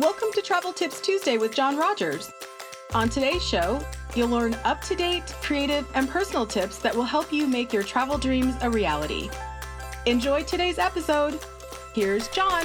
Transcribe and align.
Welcome 0.00 0.28
to 0.32 0.40
Travel 0.40 0.72
Tips 0.72 0.98
Tuesday 0.98 1.36
with 1.36 1.54
John 1.54 1.76
Rogers. 1.76 2.32
On 2.94 3.10
today's 3.10 3.44
show, 3.44 3.84
you'll 4.14 4.30
learn 4.30 4.56
up 4.64 4.80
to 4.84 4.96
date, 4.96 5.26
creative, 5.42 5.86
and 5.92 6.08
personal 6.08 6.46
tips 6.46 6.78
that 6.78 6.96
will 6.96 7.04
help 7.04 7.30
you 7.30 7.46
make 7.46 7.70
your 7.70 7.82
travel 7.82 8.16
dreams 8.16 8.54
a 8.62 8.70
reality. 8.70 9.28
Enjoy 10.06 10.42
today's 10.42 10.78
episode. 10.78 11.38
Here's 11.92 12.28
John. 12.28 12.64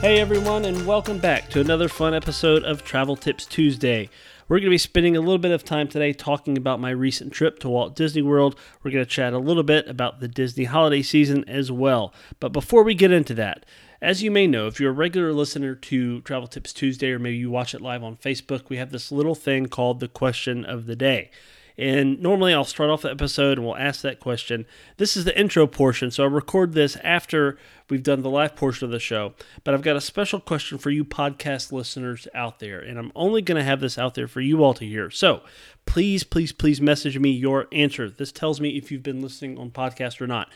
Hey 0.00 0.20
everyone, 0.20 0.64
and 0.64 0.86
welcome 0.86 1.18
back 1.18 1.50
to 1.50 1.60
another 1.60 1.90
fun 1.90 2.14
episode 2.14 2.64
of 2.64 2.82
Travel 2.82 3.16
Tips 3.16 3.44
Tuesday. 3.44 4.08
We're 4.48 4.56
going 4.56 4.64
to 4.64 4.70
be 4.70 4.78
spending 4.78 5.18
a 5.18 5.20
little 5.20 5.38
bit 5.38 5.52
of 5.52 5.64
time 5.64 5.88
today 5.88 6.14
talking 6.14 6.56
about 6.56 6.80
my 6.80 6.90
recent 6.90 7.34
trip 7.34 7.58
to 7.58 7.68
Walt 7.68 7.94
Disney 7.94 8.22
World. 8.22 8.58
We're 8.82 8.90
going 8.90 9.04
to 9.04 9.10
chat 9.10 9.34
a 9.34 9.38
little 9.38 9.62
bit 9.62 9.86
about 9.86 10.20
the 10.20 10.28
Disney 10.28 10.64
holiday 10.64 11.02
season 11.02 11.46
as 11.46 11.70
well. 11.70 12.14
But 12.40 12.52
before 12.52 12.84
we 12.84 12.94
get 12.94 13.12
into 13.12 13.34
that, 13.34 13.64
as 14.04 14.22
you 14.22 14.30
may 14.30 14.46
know, 14.46 14.66
if 14.66 14.78
you're 14.78 14.90
a 14.90 14.94
regular 14.94 15.32
listener 15.32 15.74
to 15.74 16.20
Travel 16.20 16.46
Tips 16.46 16.72
Tuesday, 16.72 17.10
or 17.10 17.18
maybe 17.18 17.38
you 17.38 17.50
watch 17.50 17.74
it 17.74 17.80
live 17.80 18.04
on 18.04 18.16
Facebook, 18.16 18.68
we 18.68 18.76
have 18.76 18.92
this 18.92 19.10
little 19.10 19.34
thing 19.34 19.66
called 19.66 20.00
the 20.00 20.08
question 20.08 20.64
of 20.64 20.86
the 20.86 20.94
day. 20.94 21.30
And 21.76 22.20
normally 22.20 22.54
I'll 22.54 22.64
start 22.64 22.90
off 22.90 23.02
the 23.02 23.10
episode 23.10 23.58
and 23.58 23.66
we'll 23.66 23.76
ask 23.76 24.02
that 24.02 24.20
question. 24.20 24.64
This 24.96 25.16
is 25.16 25.24
the 25.24 25.36
intro 25.36 25.66
portion, 25.66 26.10
so 26.10 26.22
I'll 26.22 26.30
record 26.30 26.72
this 26.72 26.96
after 27.02 27.58
we've 27.90 28.02
done 28.02 28.22
the 28.22 28.30
live 28.30 28.54
portion 28.54 28.84
of 28.84 28.92
the 28.92 29.00
show. 29.00 29.34
But 29.64 29.74
I've 29.74 29.82
got 29.82 29.96
a 29.96 30.00
special 30.00 30.38
question 30.38 30.78
for 30.78 30.90
you 30.90 31.04
podcast 31.04 31.72
listeners 31.72 32.28
out 32.32 32.60
there, 32.60 32.78
and 32.78 32.98
I'm 32.98 33.10
only 33.16 33.42
going 33.42 33.58
to 33.58 33.64
have 33.64 33.80
this 33.80 33.98
out 33.98 34.14
there 34.14 34.28
for 34.28 34.40
you 34.40 34.62
all 34.62 34.74
to 34.74 34.84
hear. 34.84 35.10
So 35.10 35.42
please, 35.84 36.22
please, 36.22 36.52
please 36.52 36.80
message 36.80 37.18
me 37.18 37.30
your 37.30 37.66
answer. 37.72 38.08
This 38.08 38.30
tells 38.30 38.60
me 38.60 38.76
if 38.76 38.92
you've 38.92 39.02
been 39.02 39.22
listening 39.22 39.58
on 39.58 39.70
podcast 39.70 40.20
or 40.20 40.28
not. 40.28 40.52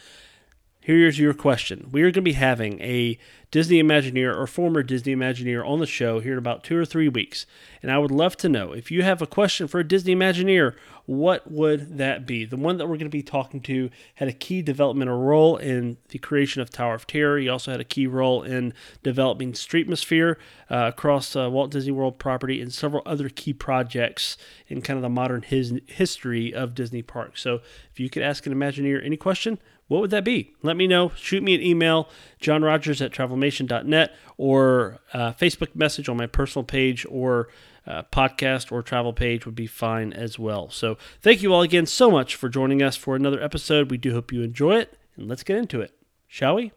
Here's 0.80 1.18
your 1.18 1.34
question. 1.34 1.88
We 1.92 2.00
are 2.02 2.06
going 2.06 2.14
to 2.14 2.23
be 2.23 2.32
having 2.32 2.80
a 2.80 3.18
Disney 3.51 3.82
Imagineer 3.82 4.34
or 4.34 4.46
former 4.46 4.82
Disney 4.82 5.15
Imagineer 5.15 5.66
on 5.66 5.80
the 5.80 5.87
show 5.87 6.20
here 6.20 6.32
in 6.32 6.38
about 6.38 6.65
two 6.65 6.79
or 6.79 6.85
three 6.85 7.09
weeks. 7.09 7.46
And 7.82 7.90
I 7.90 7.98
would 7.98 8.10
love 8.10 8.37
to 8.38 8.48
know 8.48 8.73
if 8.73 8.90
you 8.90 9.02
have 9.02 9.20
a 9.20 9.26
question 9.26 9.68
for 9.68 9.80
a 9.80 9.85
Disney 9.85 10.15
Imagineer, 10.15 10.74
what 11.04 11.51
would 11.51 11.98
that 11.98 12.26
be? 12.26 12.45
The 12.45 12.57
one 12.57 12.76
that 12.76 12.87
we're 12.87 12.96
going 12.96 13.01
to 13.01 13.10
be 13.10 13.23
talking 13.23 13.60
to 13.62 13.90
had 14.15 14.29
a 14.29 14.32
key 14.32 14.62
developmental 14.62 15.18
role 15.18 15.57
in 15.57 15.96
the 16.09 16.18
creation 16.18 16.62
of 16.62 16.70
Tower 16.70 16.95
of 16.95 17.07
Terror. 17.07 17.38
He 17.38 17.48
also 17.48 17.70
had 17.70 17.80
a 17.80 17.85
key 17.85 18.07
role 18.07 18.42
in 18.42 18.73
developing 19.02 19.52
Streetmosphere 19.52 20.37
uh, 20.70 20.90
across 20.95 21.35
uh, 21.35 21.51
Walt 21.51 21.70
Disney 21.70 21.92
World 21.92 22.18
property 22.18 22.63
and 22.63 22.73
several 22.73 23.02
other 23.04 23.29
key 23.29 23.52
projects 23.52 24.37
in 24.68 24.80
kind 24.80 24.96
of 24.96 25.02
the 25.02 25.09
modern 25.09 25.42
his- 25.42 25.80
history 25.87 26.54
of 26.54 26.74
Disney 26.74 27.02
parks. 27.02 27.42
So 27.42 27.60
if 27.90 27.98
you 27.98 28.09
could 28.09 28.23
ask 28.23 28.46
an 28.46 28.54
Imagineer 28.54 29.04
any 29.04 29.16
question, 29.16 29.59
what 29.89 30.01
would 30.01 30.11
that 30.11 30.25
be? 30.25 30.55
Let 30.63 30.77
me 30.77 30.87
know. 30.87 31.13
Shoot 31.17 31.43
me 31.43 31.55
an 31.55 31.63
email, 31.63 32.09
John 32.39 32.63
Rogers 32.63 33.03
at 33.03 33.11
travelmation.net, 33.11 34.15
or 34.37 34.99
uh, 35.13 35.33
Facebook 35.33 35.75
message 35.75 36.09
on 36.09 36.17
my 36.17 36.27
personal 36.27 36.65
page, 36.65 37.07
or 37.11 37.49
uh, 37.87 38.03
podcast 38.13 38.71
or 38.71 38.83
travel 38.83 39.15
page 39.15 39.47
would 39.47 39.55
be 39.55 39.66
fine 39.66 40.13
as 40.13 40.39
well. 40.39 40.69
So 40.71 40.99
thank 41.23 41.43
you 41.43 41.55
all 41.55 41.63
again 41.63 41.87
so 41.87 42.11
much 42.11 42.37
for 42.37 42.49
joining 42.49 42.83
us 42.83 42.97
for 42.97 43.16
another 43.16 43.43
episode. 43.43 43.91
We 43.91 43.97
do 43.97 44.13
hope 44.13 44.31
you 44.31 44.43
enjoy 44.43 44.77
it, 44.77 44.99
and 45.16 45.27
let's 45.27 45.43
get 45.43 45.57
into 45.57 45.81
it, 45.81 45.93
shall 46.27 46.57
we? 46.57 46.73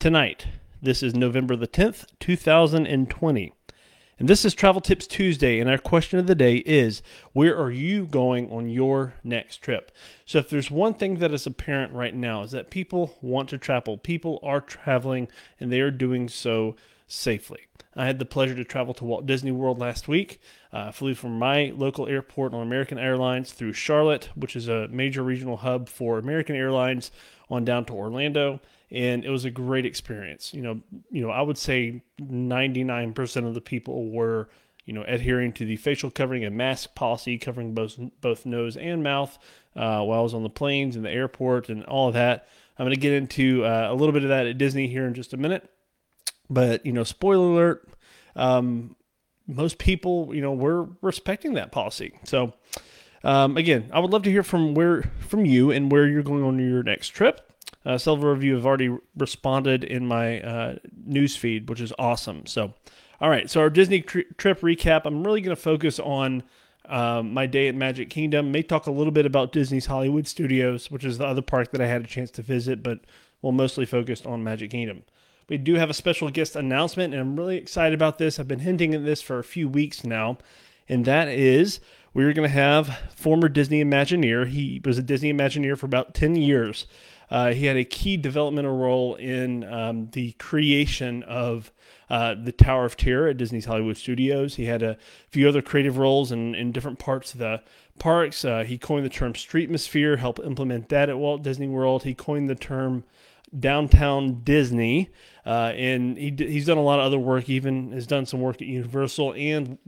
Tonight, 0.00 0.46
this 0.82 1.02
is 1.02 1.14
November 1.14 1.54
the 1.54 1.68
10th, 1.68 2.06
2020. 2.18 3.52
And 4.20 4.28
this 4.28 4.44
is 4.44 4.52
Travel 4.52 4.82
Tips 4.82 5.06
Tuesday, 5.06 5.60
and 5.60 5.70
our 5.70 5.78
question 5.78 6.18
of 6.18 6.26
the 6.26 6.34
day 6.34 6.56
is 6.56 7.00
Where 7.32 7.58
are 7.58 7.70
you 7.70 8.04
going 8.04 8.52
on 8.52 8.68
your 8.68 9.14
next 9.24 9.62
trip? 9.62 9.90
So, 10.26 10.38
if 10.38 10.50
there's 10.50 10.70
one 10.70 10.92
thing 10.92 11.20
that 11.20 11.32
is 11.32 11.46
apparent 11.46 11.94
right 11.94 12.14
now, 12.14 12.42
is 12.42 12.50
that 12.50 12.68
people 12.68 13.16
want 13.22 13.48
to 13.48 13.56
travel. 13.56 13.96
People 13.96 14.38
are 14.42 14.60
traveling, 14.60 15.28
and 15.58 15.72
they 15.72 15.80
are 15.80 15.90
doing 15.90 16.28
so 16.28 16.76
safely. 17.06 17.60
I 17.96 18.04
had 18.04 18.18
the 18.18 18.26
pleasure 18.26 18.54
to 18.56 18.62
travel 18.62 18.92
to 18.92 19.06
Walt 19.06 19.24
Disney 19.24 19.52
World 19.52 19.78
last 19.78 20.06
week. 20.06 20.38
Uh, 20.70 20.92
flew 20.92 21.14
from 21.14 21.38
my 21.38 21.72
local 21.74 22.06
airport 22.06 22.52
on 22.52 22.60
American 22.60 22.98
Airlines 22.98 23.54
through 23.54 23.72
Charlotte, 23.72 24.28
which 24.34 24.54
is 24.54 24.68
a 24.68 24.86
major 24.88 25.22
regional 25.22 25.56
hub 25.56 25.88
for 25.88 26.18
American 26.18 26.56
Airlines, 26.56 27.10
on 27.48 27.64
down 27.64 27.86
to 27.86 27.94
Orlando 27.94 28.60
and 28.90 29.24
it 29.24 29.30
was 29.30 29.44
a 29.44 29.50
great 29.50 29.86
experience. 29.86 30.52
You 30.52 30.62
know, 30.62 30.80
you 31.10 31.22
know, 31.22 31.30
I 31.30 31.42
would 31.42 31.58
say 31.58 32.02
99% 32.20 33.46
of 33.46 33.54
the 33.54 33.60
people 33.60 34.10
were, 34.10 34.48
you 34.84 34.92
know, 34.92 35.04
adhering 35.06 35.52
to 35.54 35.64
the 35.64 35.76
facial 35.76 36.10
covering 36.10 36.44
and 36.44 36.56
mask 36.56 36.94
policy, 36.94 37.38
covering 37.38 37.74
both 37.74 37.98
both 38.20 38.46
nose 38.46 38.76
and 38.76 39.02
mouth 39.02 39.38
uh, 39.76 40.02
while 40.02 40.20
I 40.20 40.22
was 40.22 40.34
on 40.34 40.42
the 40.42 40.50
planes 40.50 40.96
and 40.96 41.04
the 41.04 41.10
airport 41.10 41.68
and 41.68 41.84
all 41.84 42.08
of 42.08 42.14
that. 42.14 42.48
I'm 42.78 42.86
going 42.86 42.94
to 42.94 43.00
get 43.00 43.12
into 43.12 43.64
uh, 43.64 43.88
a 43.90 43.94
little 43.94 44.12
bit 44.12 44.22
of 44.22 44.30
that 44.30 44.46
at 44.46 44.58
Disney 44.58 44.88
here 44.88 45.06
in 45.06 45.14
just 45.14 45.34
a 45.34 45.36
minute, 45.36 45.68
but 46.48 46.84
you 46.84 46.92
know, 46.92 47.04
spoiler 47.04 47.46
alert. 47.46 47.88
Um, 48.34 48.96
most 49.46 49.78
people, 49.78 50.34
you 50.34 50.40
know, 50.40 50.52
were 50.52 50.88
respecting 51.02 51.54
that 51.54 51.72
policy. 51.72 52.12
So, 52.24 52.54
um, 53.24 53.56
again, 53.56 53.90
I 53.92 53.98
would 54.00 54.10
love 54.10 54.22
to 54.22 54.30
hear 54.30 54.42
from 54.42 54.74
where 54.74 55.10
from 55.20 55.44
you 55.44 55.70
and 55.70 55.92
where 55.92 56.06
you're 56.06 56.22
going 56.22 56.42
on 56.42 56.58
your 56.58 56.82
next 56.82 57.08
trip. 57.08 57.49
Uh, 57.84 57.96
several 57.96 58.32
of 58.32 58.42
you 58.44 58.54
have 58.54 58.66
already 58.66 58.94
responded 59.16 59.84
in 59.84 60.06
my 60.06 60.40
uh, 60.40 60.76
news 61.04 61.36
feed, 61.36 61.68
which 61.68 61.80
is 61.80 61.92
awesome. 61.98 62.46
So, 62.46 62.74
all 63.20 63.30
right. 63.30 63.50
So 63.50 63.60
our 63.60 63.70
Disney 63.70 64.02
tri- 64.02 64.24
trip 64.36 64.60
recap. 64.60 65.02
I'm 65.04 65.24
really 65.24 65.40
going 65.40 65.56
to 65.56 65.60
focus 65.60 65.98
on 65.98 66.42
um, 66.86 67.32
my 67.32 67.46
day 67.46 67.68
at 67.68 67.74
Magic 67.74 68.10
Kingdom. 68.10 68.52
May 68.52 68.62
talk 68.62 68.86
a 68.86 68.90
little 68.90 69.12
bit 69.12 69.24
about 69.24 69.52
Disney's 69.52 69.86
Hollywood 69.86 70.26
Studios, 70.26 70.90
which 70.90 71.04
is 71.04 71.18
the 71.18 71.26
other 71.26 71.42
park 71.42 71.70
that 71.72 71.80
I 71.80 71.86
had 71.86 72.02
a 72.02 72.06
chance 72.06 72.30
to 72.32 72.42
visit, 72.42 72.82
but 72.82 73.00
we'll 73.40 73.52
mostly 73.52 73.86
focus 73.86 74.26
on 74.26 74.44
Magic 74.44 74.70
Kingdom. 74.70 75.04
We 75.48 75.58
do 75.58 75.74
have 75.74 75.90
a 75.90 75.94
special 75.94 76.30
guest 76.30 76.54
announcement, 76.54 77.12
and 77.12 77.20
I'm 77.20 77.36
really 77.36 77.56
excited 77.56 77.94
about 77.94 78.18
this. 78.18 78.38
I've 78.38 78.46
been 78.46 78.60
hinting 78.60 78.94
at 78.94 79.04
this 79.04 79.20
for 79.20 79.38
a 79.38 79.44
few 79.44 79.68
weeks 79.68 80.04
now, 80.04 80.38
and 80.88 81.04
that 81.06 81.28
is 81.28 81.80
we're 82.14 82.32
going 82.32 82.48
to 82.48 82.54
have 82.54 82.98
former 83.14 83.48
Disney 83.48 83.82
Imagineer. 83.82 84.48
He 84.48 84.80
was 84.84 84.98
a 84.98 85.02
Disney 85.02 85.32
Imagineer 85.32 85.76
for 85.76 85.86
about 85.86 86.14
10 86.14 86.36
years. 86.36 86.86
Uh, 87.30 87.52
he 87.52 87.66
had 87.66 87.76
a 87.76 87.84
key 87.84 88.16
developmental 88.16 88.76
role 88.76 89.14
in 89.14 89.64
um, 89.64 90.08
the 90.12 90.32
creation 90.32 91.22
of 91.24 91.72
uh, 92.08 92.34
the 92.34 92.52
Tower 92.52 92.84
of 92.84 92.96
Terror 92.96 93.28
at 93.28 93.36
Disney's 93.36 93.66
Hollywood 93.66 93.96
Studios. 93.96 94.56
He 94.56 94.64
had 94.64 94.82
a 94.82 94.96
few 95.30 95.48
other 95.48 95.62
creative 95.62 95.96
roles 95.96 96.32
in, 96.32 96.54
in 96.56 96.72
different 96.72 96.98
parts 96.98 97.32
of 97.32 97.38
the 97.38 97.62
parks. 98.00 98.44
Uh, 98.44 98.64
he 98.64 98.78
coined 98.78 99.04
the 99.04 99.10
term 99.10 99.32
Streetmosphere, 99.32 100.18
helped 100.18 100.40
implement 100.40 100.88
that 100.88 101.08
at 101.08 101.18
Walt 101.18 101.42
Disney 101.42 101.68
World. 101.68 102.02
He 102.02 102.14
coined 102.14 102.50
the 102.50 102.56
term 102.56 103.04
downtown 103.58 104.42
Disney, 104.42 105.10
uh, 105.44 105.72
and 105.74 106.16
he 106.16 106.34
he's 106.36 106.66
done 106.66 106.78
a 106.78 106.82
lot 106.82 106.98
of 106.98 107.06
other 107.06 107.18
work. 107.18 107.48
Even 107.48 107.92
has 107.92 108.06
done 108.06 108.26
some 108.26 108.40
work 108.40 108.56
at 108.56 108.68
Universal, 108.68 109.34
and 109.34 109.78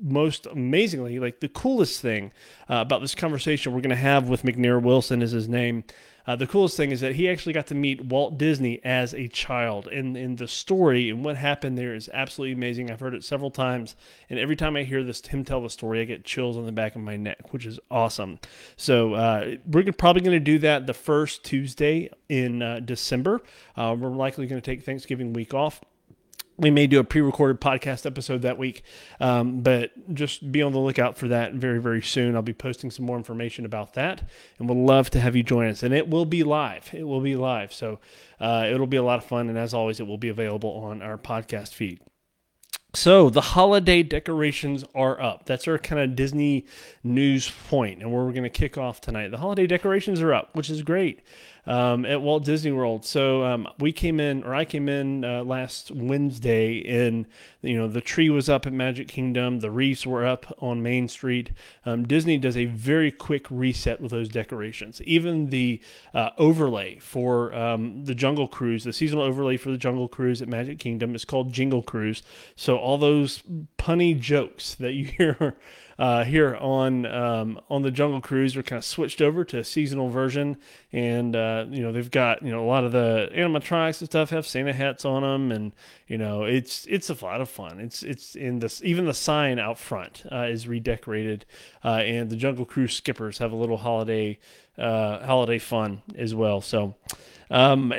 most 0.00 0.46
amazingly, 0.46 1.18
like 1.18 1.40
the 1.40 1.48
coolest 1.48 2.00
thing 2.00 2.32
uh, 2.68 2.76
about 2.76 3.00
this 3.00 3.14
conversation 3.14 3.72
we're 3.72 3.80
going 3.80 3.90
to 3.90 3.96
have 3.96 4.28
with 4.28 4.42
McNair 4.42 4.82
Wilson 4.82 5.22
is 5.22 5.30
his 5.30 5.48
name. 5.48 5.84
Uh, 6.26 6.36
the 6.36 6.46
coolest 6.46 6.76
thing 6.76 6.90
is 6.90 7.00
that 7.00 7.14
he 7.14 7.28
actually 7.28 7.52
got 7.52 7.66
to 7.66 7.74
meet 7.74 8.04
Walt 8.04 8.38
Disney 8.38 8.80
as 8.84 9.14
a 9.14 9.28
child, 9.28 9.86
and, 9.88 10.16
and 10.16 10.38
the 10.38 10.48
story 10.48 11.10
and 11.10 11.24
what 11.24 11.36
happened 11.36 11.78
there 11.78 11.94
is 11.94 12.10
absolutely 12.12 12.52
amazing. 12.52 12.90
I've 12.90 13.00
heard 13.00 13.14
it 13.14 13.24
several 13.24 13.50
times, 13.50 13.96
and 14.28 14.38
every 14.38 14.56
time 14.56 14.76
I 14.76 14.82
hear 14.82 15.02
this 15.02 15.20
him 15.26 15.44
tell 15.44 15.62
the 15.62 15.70
story, 15.70 16.00
I 16.00 16.04
get 16.04 16.24
chills 16.24 16.56
on 16.56 16.66
the 16.66 16.72
back 16.72 16.94
of 16.96 17.02
my 17.02 17.16
neck, 17.16 17.52
which 17.52 17.66
is 17.66 17.78
awesome. 17.90 18.38
So 18.76 19.14
uh, 19.14 19.56
we're 19.66 19.90
probably 19.92 20.22
going 20.22 20.36
to 20.36 20.40
do 20.40 20.58
that 20.60 20.86
the 20.86 20.94
first 20.94 21.44
Tuesday 21.44 22.10
in 22.28 22.62
uh, 22.62 22.80
December. 22.80 23.42
Uh, 23.76 23.96
we're 23.98 24.10
likely 24.10 24.46
going 24.46 24.60
to 24.60 24.64
take 24.64 24.84
Thanksgiving 24.84 25.32
week 25.32 25.54
off 25.54 25.80
we 26.60 26.70
may 26.70 26.86
do 26.86 27.00
a 27.00 27.04
pre-recorded 27.04 27.60
podcast 27.60 28.06
episode 28.06 28.42
that 28.42 28.58
week. 28.58 28.82
Um, 29.18 29.62
but 29.62 29.90
just 30.14 30.52
be 30.52 30.62
on 30.62 30.72
the 30.72 30.78
lookout 30.78 31.16
for 31.16 31.28
that 31.28 31.54
very 31.54 31.80
very 31.80 32.02
soon. 32.02 32.36
I'll 32.36 32.42
be 32.42 32.52
posting 32.52 32.90
some 32.90 33.06
more 33.06 33.16
information 33.16 33.64
about 33.64 33.94
that 33.94 34.22
and 34.58 34.68
we'd 34.68 34.76
love 34.76 35.10
to 35.10 35.20
have 35.20 35.34
you 35.34 35.42
join 35.42 35.68
us. 35.68 35.82
And 35.82 35.94
it 35.94 36.08
will 36.08 36.26
be 36.26 36.42
live. 36.42 36.90
It 36.92 37.04
will 37.04 37.20
be 37.20 37.36
live. 37.36 37.72
So 37.72 37.98
uh, 38.38 38.66
it'll 38.70 38.86
be 38.86 38.98
a 38.98 39.02
lot 39.02 39.18
of 39.18 39.24
fun. 39.24 39.48
And 39.48 39.58
as 39.58 39.74
always 39.74 40.00
it 40.00 40.06
will 40.06 40.18
be 40.18 40.28
available 40.28 40.70
on 40.70 41.02
our 41.02 41.18
podcast 41.18 41.72
feed. 41.74 42.00
So 42.92 43.30
the 43.30 43.40
holiday 43.40 44.02
decorations 44.02 44.84
are 44.94 45.20
up. 45.20 45.46
That's 45.46 45.68
our 45.68 45.78
kind 45.78 46.00
of 46.00 46.16
Disney 46.16 46.66
news 47.04 47.50
point, 47.68 48.00
and 48.00 48.12
where 48.12 48.24
we're 48.24 48.32
going 48.32 48.42
to 48.42 48.50
kick 48.50 48.76
off 48.76 49.00
tonight. 49.00 49.30
The 49.30 49.38
holiday 49.38 49.68
decorations 49.68 50.20
are 50.20 50.34
up, 50.34 50.56
which 50.56 50.68
is 50.68 50.82
great 50.82 51.20
um, 51.70 52.04
at 52.04 52.20
Walt 52.20 52.44
Disney 52.44 52.72
World. 52.72 53.04
So 53.04 53.44
um, 53.44 53.68
we 53.78 53.92
came 53.92 54.18
in, 54.18 54.42
or 54.42 54.56
I 54.56 54.64
came 54.64 54.88
in 54.88 55.24
uh, 55.24 55.44
last 55.44 55.92
Wednesday, 55.92 56.82
and 56.84 57.26
you 57.62 57.78
know 57.78 57.86
the 57.86 58.00
tree 58.00 58.28
was 58.28 58.48
up 58.48 58.66
at 58.66 58.72
Magic 58.72 59.06
Kingdom, 59.06 59.60
the 59.60 59.70
wreaths 59.70 60.04
were 60.04 60.26
up 60.26 60.52
on 60.58 60.82
Main 60.82 61.06
Street. 61.06 61.52
Um, 61.86 62.04
Disney 62.08 62.38
does 62.38 62.56
a 62.56 62.64
very 62.64 63.12
quick 63.12 63.46
reset 63.50 64.00
with 64.00 64.10
those 64.10 64.28
decorations. 64.28 65.00
Even 65.02 65.50
the 65.50 65.80
uh, 66.12 66.30
overlay 66.38 66.98
for 66.98 67.54
um, 67.54 68.04
the 68.04 68.16
Jungle 68.16 68.48
Cruise, 68.48 68.82
the 68.82 68.92
seasonal 68.92 69.22
overlay 69.22 69.56
for 69.56 69.70
the 69.70 69.78
Jungle 69.78 70.08
Cruise 70.08 70.42
at 70.42 70.48
Magic 70.48 70.80
Kingdom, 70.80 71.14
is 71.14 71.24
called 71.24 71.52
Jingle 71.52 71.82
Cruise. 71.82 72.24
So 72.56 72.78
all 72.78 72.98
those 72.98 73.44
punny 73.78 74.18
jokes 74.18 74.74
that 74.74 74.94
you 74.94 75.04
hear 75.18 75.56
uh, 76.00 76.24
here 76.24 76.56
on 76.56 77.04
um, 77.04 77.60
on 77.68 77.82
the 77.82 77.90
Jungle 77.90 78.22
Cruise, 78.22 78.56
we're 78.56 78.62
kind 78.62 78.78
of 78.78 78.86
switched 78.86 79.20
over 79.20 79.44
to 79.44 79.58
a 79.58 79.64
seasonal 79.64 80.08
version, 80.08 80.56
and 80.94 81.36
uh, 81.36 81.66
you 81.68 81.82
know 81.82 81.92
they've 81.92 82.10
got 82.10 82.42
you 82.42 82.50
know 82.50 82.64
a 82.64 82.66
lot 82.66 82.84
of 82.84 82.92
the 82.92 83.28
animatronics 83.34 84.00
and 84.00 84.08
stuff 84.08 84.30
have 84.30 84.46
Santa 84.46 84.72
hats 84.72 85.04
on 85.04 85.20
them, 85.20 85.52
and 85.52 85.72
you 86.08 86.16
know 86.16 86.44
it's 86.44 86.86
it's 86.86 87.10
a 87.10 87.22
lot 87.22 87.42
of 87.42 87.50
fun. 87.50 87.80
It's 87.80 88.02
it's 88.02 88.34
in 88.34 88.60
this 88.60 88.82
even 88.82 89.04
the 89.04 89.12
sign 89.12 89.58
out 89.58 89.78
front 89.78 90.24
uh, 90.32 90.44
is 90.44 90.66
redecorated, 90.66 91.44
uh, 91.84 91.98
and 91.98 92.30
the 92.30 92.36
Jungle 92.36 92.64
Cruise 92.64 92.96
skippers 92.96 93.36
have 93.36 93.52
a 93.52 93.56
little 93.56 93.76
holiday 93.76 94.38
uh, 94.78 95.26
holiday 95.26 95.58
fun 95.58 96.00
as 96.16 96.34
well. 96.34 96.62
So. 96.62 96.96
Um, 97.52 97.92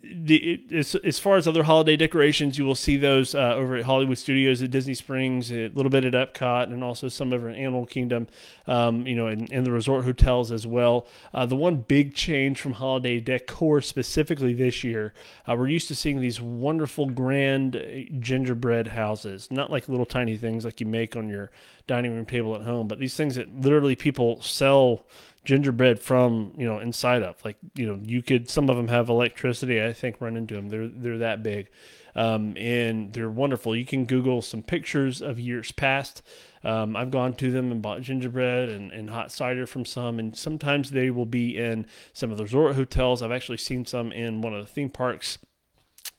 the, 0.00 0.62
as, 0.72 0.94
as 0.94 1.18
far 1.18 1.36
as 1.36 1.48
other 1.48 1.64
holiday 1.64 1.96
decorations, 1.96 2.56
you 2.56 2.64
will 2.64 2.76
see 2.76 2.96
those 2.96 3.34
uh, 3.34 3.54
over 3.56 3.76
at 3.76 3.84
Hollywood 3.84 4.16
Studios 4.16 4.62
at 4.62 4.70
Disney 4.70 4.94
Springs, 4.94 5.50
a 5.50 5.68
little 5.68 5.90
bit 5.90 6.04
at 6.04 6.12
Epcot, 6.12 6.64
and 6.64 6.84
also 6.84 7.08
some 7.08 7.32
over 7.32 7.48
in 7.48 7.56
Animal 7.56 7.84
Kingdom, 7.84 8.28
um, 8.68 9.08
you 9.08 9.16
know, 9.16 9.26
and, 9.26 9.48
the 9.66 9.72
resort 9.72 10.04
hotels 10.04 10.52
as 10.52 10.66
well. 10.68 11.08
Uh, 11.34 11.46
the 11.46 11.56
one 11.56 11.76
big 11.76 12.14
change 12.14 12.60
from 12.60 12.74
holiday 12.74 13.18
decor 13.18 13.80
specifically 13.80 14.54
this 14.54 14.84
year, 14.84 15.14
uh, 15.48 15.56
we're 15.56 15.66
used 15.66 15.88
to 15.88 15.96
seeing 15.96 16.20
these 16.20 16.40
wonderful 16.40 17.06
grand 17.06 17.74
uh, 17.74 17.80
gingerbread 18.20 18.86
houses, 18.86 19.48
not 19.50 19.68
like 19.68 19.88
little 19.88 20.06
tiny 20.06 20.36
things 20.36 20.64
like 20.64 20.80
you 20.80 20.86
make 20.86 21.16
on 21.16 21.28
your 21.28 21.50
dining 21.88 22.14
room 22.14 22.24
table 22.24 22.54
at 22.54 22.62
home, 22.62 22.86
but 22.86 23.00
these 23.00 23.16
things 23.16 23.34
that 23.34 23.52
literally 23.60 23.96
people 23.96 24.40
sell 24.42 25.04
gingerbread 25.48 25.98
from 25.98 26.52
you 26.58 26.66
know 26.66 26.78
inside 26.78 27.22
of. 27.22 27.42
Like 27.42 27.56
you 27.74 27.86
know 27.86 27.98
you 28.04 28.20
could 28.20 28.50
some 28.50 28.68
of 28.68 28.76
them 28.76 28.88
have 28.88 29.08
electricity 29.08 29.82
i 29.82 29.94
think 29.94 30.20
run 30.20 30.36
into 30.36 30.54
them 30.54 30.68
they're 30.68 30.88
they're 30.88 31.18
that 31.18 31.42
big. 31.42 31.70
Um, 32.14 32.56
and 32.56 33.12
they're 33.12 33.30
wonderful. 33.30 33.76
You 33.76 33.84
can 33.86 34.04
google 34.04 34.42
some 34.42 34.62
pictures 34.62 35.22
of 35.22 35.38
years 35.40 35.72
past. 35.72 36.22
Um, 36.64 36.96
i've 36.96 37.10
gone 37.10 37.34
to 37.34 37.50
them 37.50 37.72
and 37.72 37.80
bought 37.80 38.02
gingerbread 38.02 38.68
and, 38.68 38.92
and 38.92 39.08
hot 39.08 39.30
cider 39.30 39.64
from 39.66 39.84
some 39.84 40.18
and 40.18 40.36
sometimes 40.36 40.90
they 40.90 41.08
will 41.08 41.24
be 41.24 41.56
in 41.56 41.86
some 42.12 42.30
of 42.30 42.36
the 42.36 42.44
resort 42.44 42.74
hotels. 42.74 43.22
I've 43.22 43.32
actually 43.32 43.58
seen 43.58 43.86
some 43.86 44.12
in 44.12 44.42
one 44.42 44.52
of 44.52 44.66
the 44.66 44.70
theme 44.70 44.90
parks 44.90 45.38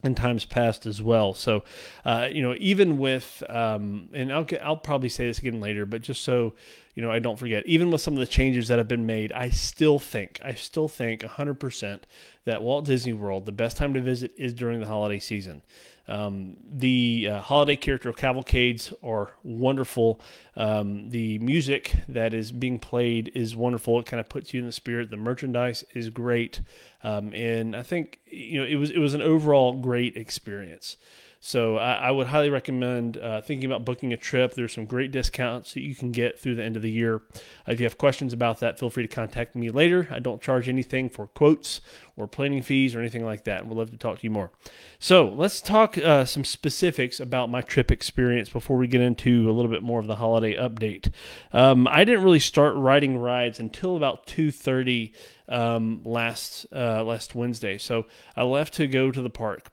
in 0.03 0.15
times 0.15 0.45
past 0.45 0.85
as 0.85 1.01
well. 1.01 1.33
So, 1.33 1.63
uh, 2.05 2.29
you 2.31 2.41
know, 2.41 2.55
even 2.57 2.97
with, 2.97 3.43
um, 3.49 4.09
and 4.13 4.31
I'll 4.31 4.47
I'll 4.63 4.77
probably 4.77 5.09
say 5.09 5.27
this 5.27 5.39
again 5.39 5.59
later, 5.59 5.85
but 5.85 6.01
just 6.01 6.23
so 6.23 6.53
you 6.99 7.05
know, 7.05 7.13
I 7.13 7.19
don't 7.19 7.39
forget, 7.39 7.65
even 7.65 7.91
with 7.91 8.01
some 8.01 8.15
of 8.15 8.19
the 8.19 8.25
changes 8.25 8.67
that 8.67 8.77
have 8.77 8.89
been 8.89 9.05
made, 9.05 9.31
I 9.31 9.51
still 9.51 9.99
think, 9.99 10.37
I 10.43 10.53
still 10.53 10.89
think 10.89 11.21
100% 11.21 12.01
that 12.43 12.61
Walt 12.61 12.83
Disney 12.83 13.13
World, 13.13 13.45
the 13.45 13.53
best 13.53 13.77
time 13.77 13.93
to 13.93 14.01
visit 14.01 14.33
is 14.35 14.53
during 14.53 14.81
the 14.81 14.85
holiday 14.85 15.19
season. 15.19 15.61
Um, 16.09 16.57
the 16.69 17.29
uh, 17.31 17.39
holiday 17.39 17.77
character 17.77 18.11
cavalcades 18.11 18.91
are 19.01 19.31
wonderful. 19.43 20.19
Um, 20.57 21.09
the 21.09 21.39
music 21.39 21.93
that 22.09 22.33
is 22.33 22.51
being 22.51 22.79
played 22.79 23.31
is 23.33 23.55
wonderful. 23.55 23.97
It 24.01 24.05
kind 24.05 24.19
of 24.19 24.27
puts 24.27 24.53
you 24.53 24.59
in 24.59 24.65
the 24.65 24.73
spirit. 24.73 25.09
The 25.09 25.15
merchandise 25.15 25.85
is 25.95 26.09
great, 26.09 26.59
um, 27.01 27.33
and 27.33 27.77
I 27.77 27.83
think 27.83 28.19
you 28.25 28.59
know 28.59 28.67
it 28.67 28.75
was 28.75 28.91
it 28.91 28.97
was 28.97 29.13
an 29.13 29.21
overall 29.21 29.71
great 29.71 30.17
experience. 30.17 30.97
So 31.41 31.77
I, 31.77 31.93
I 31.93 32.11
would 32.11 32.27
highly 32.27 32.49
recommend 32.49 33.17
uh, 33.17 33.39
thinking 33.41 33.71
about 33.71 33.85
booking 33.85 34.11
a 34.11 34.17
trip. 34.17 34.53
There's 34.53 34.73
some 34.73 34.85
great 34.85 35.11
discounts 35.11 35.73
that 35.73 35.81
you 35.81 35.95
can 35.95 36.11
get 36.11 36.37
through 36.37 36.55
the 36.55 36.63
end 36.63 36.75
of 36.75 36.81
the 36.81 36.91
year. 36.91 37.21
Uh, 37.65 37.71
if 37.71 37.79
you 37.79 37.85
have 37.85 37.97
questions 37.97 38.33
about 38.33 38.59
that, 38.59 38.77
feel 38.77 38.89
free 38.89 39.07
to 39.07 39.13
contact 39.13 39.55
me 39.55 39.69
later. 39.69 40.09
I 40.11 40.19
don't 40.19 40.41
charge 40.41 40.67
anything 40.67 41.09
for 41.09 41.27
quotes 41.27 41.79
or 42.17 42.27
planning 42.27 42.61
fees 42.61 42.93
or 42.93 42.99
anything 42.99 43.23
like 43.23 43.45
that. 43.45 43.65
We'd 43.65 43.77
love 43.77 43.91
to 43.91 43.97
talk 43.97 44.19
to 44.19 44.23
you 44.23 44.31
more. 44.31 44.51
So 44.99 45.29
let's 45.29 45.61
talk 45.61 45.97
uh, 45.97 46.25
some 46.25 46.43
specifics 46.43 47.21
about 47.21 47.49
my 47.49 47.61
trip 47.61 47.89
experience 47.89 48.49
before 48.49 48.77
we 48.77 48.87
get 48.87 48.99
into 48.99 49.49
a 49.49 49.53
little 49.53 49.71
bit 49.71 49.81
more 49.81 50.01
of 50.01 50.07
the 50.07 50.17
holiday 50.17 50.57
update. 50.57 51.11
Um, 51.53 51.87
I 51.87 52.03
didn't 52.03 52.23
really 52.25 52.41
start 52.41 52.75
riding 52.75 53.17
rides 53.17 53.61
until 53.61 53.95
about 53.95 54.27
2:30 54.27 55.13
um, 55.47 56.01
last 56.03 56.65
uh, 56.75 57.01
last 57.05 57.33
Wednesday. 57.33 57.77
So 57.77 58.07
I 58.35 58.43
left 58.43 58.73
to 58.73 58.87
go 58.87 59.09
to 59.09 59.21
the 59.21 59.29
park 59.29 59.69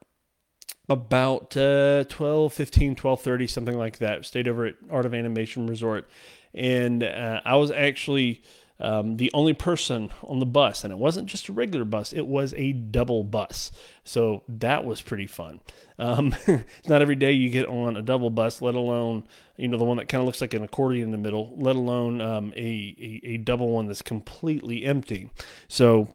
about 0.88 1.56
uh, 1.56 2.04
12 2.04 2.52
15 2.52 2.94
12 2.94 3.20
30 3.20 3.46
something 3.46 3.78
like 3.78 3.98
that. 3.98 4.24
Stayed 4.24 4.48
over 4.48 4.66
at 4.66 4.74
art 4.90 5.06
of 5.06 5.14
animation 5.14 5.66
resort. 5.66 6.08
And 6.54 7.02
uh, 7.02 7.40
i 7.44 7.54
was 7.56 7.70
actually 7.70 8.42
um, 8.78 9.16
the 9.16 9.30
only 9.32 9.54
person 9.54 10.10
on 10.22 10.38
the 10.38 10.46
bus. 10.46 10.84
And 10.84 10.92
it 10.92 10.98
wasn't 10.98 11.28
just 11.28 11.48
a 11.48 11.52
regular 11.52 11.84
bus. 11.84 12.12
It 12.12 12.26
was 12.26 12.54
a 12.56 12.72
double 12.72 13.24
bus. 13.24 13.72
So 14.04 14.42
that 14.48 14.84
was 14.84 15.00
pretty 15.00 15.26
fun. 15.26 15.60
Um, 15.98 16.34
it's 16.46 16.88
not 16.88 17.02
every 17.02 17.16
day 17.16 17.32
you 17.32 17.50
get 17.50 17.68
on 17.68 17.96
a 17.96 18.02
double 18.02 18.30
bus 18.30 18.60
let 18.60 18.74
alone 18.74 19.24
you 19.56 19.66
know 19.66 19.78
the 19.78 19.84
one 19.84 19.96
that 19.96 20.08
kind 20.08 20.20
of 20.20 20.26
looks 20.26 20.42
like 20.42 20.52
an 20.52 20.62
accordion 20.62 21.04
in 21.04 21.10
the 21.10 21.16
middle 21.16 21.54
let 21.56 21.74
alone 21.74 22.20
um, 22.20 22.52
a, 22.54 22.94
a, 23.00 23.20
a 23.24 23.36
double 23.38 23.70
one 23.70 23.86
that's 23.86 24.02
completely 24.02 24.84
empty. 24.84 25.30
So 25.68 26.08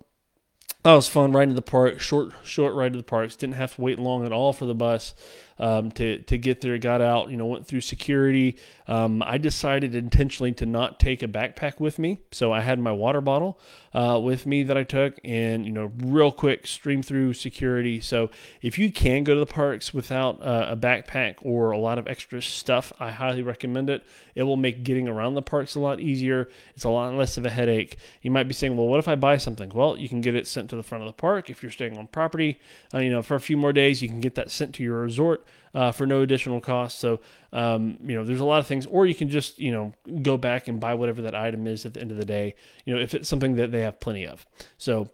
that 0.83 0.93
was 0.93 1.07
fun 1.07 1.31
riding 1.31 1.49
to 1.51 1.55
the 1.55 1.61
park. 1.61 1.99
Short, 1.99 2.31
short 2.43 2.73
ride 2.73 2.93
to 2.93 2.97
the 2.97 3.03
parks. 3.03 3.35
Didn't 3.35 3.55
have 3.55 3.75
to 3.75 3.81
wait 3.81 3.99
long 3.99 4.25
at 4.25 4.31
all 4.31 4.53
for 4.53 4.65
the 4.65 4.73
bus 4.73 5.13
um, 5.59 5.91
to 5.91 6.19
to 6.19 6.37
get 6.37 6.61
there. 6.61 6.77
Got 6.77 7.01
out. 7.01 7.29
You 7.29 7.37
know, 7.37 7.45
went 7.45 7.67
through 7.67 7.81
security. 7.81 8.57
Um, 8.87 9.23
I 9.23 9.37
decided 9.37 9.95
intentionally 9.95 10.51
to 10.53 10.65
not 10.65 10.99
take 10.99 11.23
a 11.23 11.27
backpack 11.27 11.79
with 11.79 11.97
me, 11.97 12.19
so 12.31 12.51
I 12.51 12.61
had 12.61 12.79
my 12.79 12.91
water 12.91 13.21
bottle 13.21 13.59
uh, 13.93 14.19
with 14.21 14.45
me 14.45 14.63
that 14.63 14.77
I 14.77 14.83
took, 14.83 15.17
and 15.23 15.65
you 15.65 15.71
know, 15.71 15.91
real 15.97 16.31
quick 16.31 16.65
stream 16.67 17.01
through 17.01 17.33
security. 17.33 18.01
So 18.01 18.29
if 18.61 18.77
you 18.77 18.91
can 18.91 19.23
go 19.23 19.33
to 19.33 19.39
the 19.39 19.45
parks 19.45 19.93
without 19.93 20.41
uh, 20.41 20.67
a 20.69 20.77
backpack 20.77 21.35
or 21.41 21.71
a 21.71 21.77
lot 21.77 21.99
of 21.99 22.07
extra 22.07 22.41
stuff, 22.41 22.91
I 22.99 23.11
highly 23.11 23.43
recommend 23.43 23.89
it. 23.89 24.03
It 24.33 24.43
will 24.43 24.57
make 24.57 24.83
getting 24.83 25.07
around 25.07 25.35
the 25.35 25.41
parks 25.41 25.75
a 25.75 25.79
lot 25.79 25.99
easier. 25.99 26.49
It's 26.75 26.85
a 26.85 26.89
lot 26.89 27.13
less 27.13 27.37
of 27.37 27.45
a 27.45 27.49
headache. 27.49 27.97
You 28.21 28.31
might 28.31 28.47
be 28.47 28.53
saying, 28.53 28.77
well, 28.77 28.87
what 28.87 28.99
if 28.99 29.07
I 29.07 29.15
buy 29.15 29.37
something? 29.37 29.69
Well, 29.69 29.97
you 29.97 30.07
can 30.07 30.21
get 30.21 30.35
it 30.35 30.47
sent 30.47 30.69
to 30.69 30.75
the 30.75 30.83
front 30.83 31.03
of 31.03 31.07
the 31.07 31.13
park 31.13 31.49
if 31.49 31.61
you're 31.61 31.71
staying 31.71 31.97
on 31.97 32.07
property. 32.07 32.59
Uh, 32.93 32.99
you 32.99 33.09
know, 33.09 33.21
for 33.21 33.35
a 33.35 33.41
few 33.41 33.57
more 33.57 33.73
days, 33.73 34.01
you 34.01 34.07
can 34.07 34.21
get 34.21 34.35
that 34.35 34.51
sent 34.51 34.75
to 34.75 34.83
your 34.83 35.01
resort 35.01 35.45
uh, 35.73 35.91
for 35.91 36.05
no 36.05 36.21
additional 36.21 36.61
cost. 36.61 36.99
So, 36.99 37.19
um, 37.53 37.97
you 38.01 38.15
know, 38.15 38.23
there's 38.23 38.39
a 38.39 38.45
lot 38.45 38.59
of 38.59 38.67
things, 38.67 38.85
or 38.85 39.05
you 39.05 39.15
can 39.15 39.29
just, 39.29 39.59
you 39.59 39.71
know, 39.71 39.93
go 40.21 40.37
back 40.37 40.67
and 40.67 40.79
buy 40.79 40.93
whatever 40.93 41.21
that 41.23 41.35
item 41.35 41.67
is 41.67 41.85
at 41.85 41.93
the 41.93 42.01
end 42.01 42.11
of 42.11 42.17
the 42.17 42.25
day, 42.25 42.55
you 42.85 42.93
know, 42.93 43.01
if 43.01 43.13
it's 43.13 43.29
something 43.29 43.55
that 43.55 43.71
they 43.71 43.81
have 43.81 43.99
plenty 43.99 44.25
of. 44.25 44.45
So, 44.77 45.09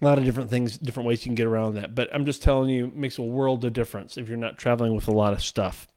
a 0.00 0.04
lot 0.04 0.18
of 0.18 0.24
different 0.24 0.50
things, 0.50 0.78
different 0.78 1.08
ways 1.08 1.24
you 1.24 1.30
can 1.30 1.34
get 1.34 1.46
around 1.46 1.74
that. 1.74 1.94
But 1.94 2.08
I'm 2.14 2.24
just 2.24 2.42
telling 2.42 2.70
you, 2.70 2.92
makes 2.94 3.18
a 3.18 3.22
world 3.22 3.64
of 3.64 3.72
difference 3.72 4.16
if 4.16 4.28
you're 4.28 4.38
not 4.38 4.58
traveling 4.58 4.94
with 4.94 5.08
a 5.08 5.12
lot 5.12 5.32
of 5.32 5.42
stuff. 5.42 5.88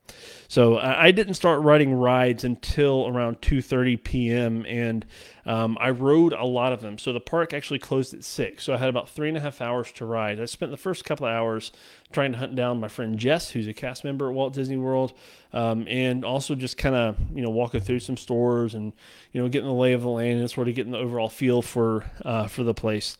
So 0.48 0.78
I 0.78 1.12
didn't 1.12 1.36
start 1.36 1.62
riding 1.62 1.94
rides 1.94 2.44
until 2.44 3.08
around 3.08 3.40
2:30 3.42 4.04
p.m. 4.04 4.66
and 4.66 5.06
um, 5.46 5.78
I 5.80 5.92
rode 5.92 6.34
a 6.34 6.44
lot 6.44 6.74
of 6.74 6.82
them. 6.82 6.98
So 6.98 7.14
the 7.14 7.22
park 7.22 7.54
actually 7.54 7.80
closed 7.80 8.14
at 8.14 8.26
six, 8.26 8.66
so 8.66 8.74
I 8.74 8.78
had 8.78 8.90
about 8.90 9.10
three 9.10 9.30
and 9.30 9.38
a 9.38 9.40
half 9.40 9.62
hours 9.62 9.92
to 9.94 10.06
ride. 10.06 10.42
I 10.42 10.46
spent 10.46 10.72
the 10.72 10.78
first 10.78 11.06
couple 11.06 11.26
of 11.26 11.32
hours 11.32 11.72
trying 12.12 12.34
to 12.34 12.38
hunt 12.38 12.56
down 12.56 12.82
my 12.82 12.90
friend 12.90 13.18
Jess, 13.18 13.50
who's 13.52 13.68
a 13.68 13.74
cast 13.74 14.04
member 14.04 14.28
at 14.28 14.34
Walt 14.34 14.54
Disney 14.54 14.78
World, 14.78 15.14
um, 15.54 15.86
and 15.88 16.26
also 16.26 16.56
just 16.56 16.78
kind 16.78 16.96
of 16.96 17.16
you 17.34 17.42
know 17.42 17.50
walking 17.50 17.80
through 17.80 18.00
some 18.00 18.18
stores 18.18 18.76
and 18.76 18.92
you 19.32 19.42
know 19.42 19.48
getting 19.48 19.68
the 19.68 19.74
lay 19.74 19.94
of 19.94 20.02
the 20.02 20.10
land 20.10 20.42
and 20.42 20.52
sort 20.52 20.68
of 20.68 20.76
getting 20.76 20.92
the 20.92 21.00
overall 21.00 21.30
feel 21.30 21.62
for 21.62 22.04
uh, 22.26 22.48
for 22.48 22.64
the 22.64 22.74
place. 22.74 23.18